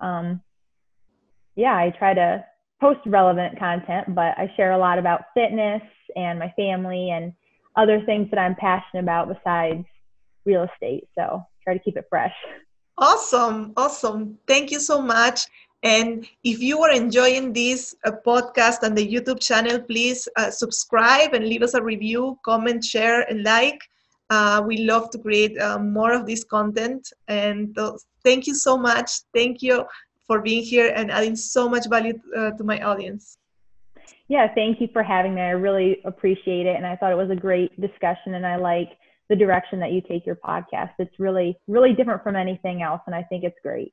um, 0.00 0.40
yeah, 1.56 1.74
I 1.74 1.92
try 1.98 2.14
to 2.14 2.44
post 2.80 3.00
relevant 3.06 3.58
content, 3.58 4.14
but 4.14 4.36
I 4.38 4.52
share 4.56 4.72
a 4.72 4.78
lot 4.78 4.98
about 4.98 5.24
fitness 5.34 5.82
and 6.16 6.38
my 6.38 6.52
family 6.56 7.10
and 7.10 7.32
other 7.76 8.02
things 8.04 8.28
that 8.30 8.40
I'm 8.40 8.54
passionate 8.54 9.02
about 9.02 9.28
besides 9.28 9.84
real 10.44 10.66
estate. 10.72 11.08
So 11.16 11.44
try 11.62 11.74
to 11.74 11.80
keep 11.80 11.96
it 11.96 12.06
fresh. 12.08 12.34
Awesome. 12.98 13.72
Awesome. 13.76 14.38
Thank 14.46 14.70
you 14.70 14.80
so 14.80 15.00
much. 15.00 15.46
And 15.82 16.26
if 16.44 16.60
you 16.60 16.82
are 16.82 16.92
enjoying 16.92 17.52
this 17.52 17.94
uh, 18.04 18.12
podcast 18.26 18.82
and 18.82 18.96
the 18.96 19.06
YouTube 19.06 19.40
channel, 19.40 19.80
please 19.80 20.28
uh, 20.36 20.50
subscribe 20.50 21.32
and 21.32 21.46
leave 21.46 21.62
us 21.62 21.74
a 21.74 21.82
review, 21.82 22.38
comment, 22.44 22.84
share, 22.84 23.22
and 23.30 23.42
like. 23.44 23.80
Uh, 24.28 24.62
we 24.64 24.84
love 24.84 25.10
to 25.10 25.18
create 25.18 25.58
uh, 25.58 25.78
more 25.78 26.12
of 26.12 26.26
this 26.26 26.44
content. 26.44 27.10
And 27.28 27.76
thank 28.22 28.46
you 28.46 28.54
so 28.54 28.76
much. 28.76 29.10
Thank 29.34 29.62
you 29.62 29.84
for 30.26 30.40
being 30.40 30.62
here 30.62 30.92
and 30.94 31.10
adding 31.10 31.34
so 31.34 31.68
much 31.68 31.88
value 31.88 32.14
uh, 32.36 32.50
to 32.52 32.62
my 32.62 32.80
audience. 32.82 33.38
Yeah, 34.28 34.46
thank 34.54 34.80
you 34.80 34.88
for 34.92 35.02
having 35.02 35.34
me. 35.34 35.40
I 35.40 35.50
really 35.50 36.00
appreciate 36.04 36.66
it. 36.66 36.76
And 36.76 36.86
I 36.86 36.94
thought 36.94 37.10
it 37.10 37.16
was 37.16 37.30
a 37.30 37.36
great 37.36 37.80
discussion. 37.80 38.34
And 38.34 38.46
I 38.46 38.54
like 38.54 38.90
the 39.28 39.34
direction 39.34 39.80
that 39.80 39.90
you 39.90 40.02
take 40.02 40.24
your 40.24 40.36
podcast. 40.36 40.92
It's 41.00 41.18
really, 41.18 41.58
really 41.66 41.94
different 41.94 42.22
from 42.22 42.36
anything 42.36 42.82
else. 42.82 43.00
And 43.06 43.14
I 43.14 43.24
think 43.24 43.42
it's 43.42 43.58
great. 43.62 43.92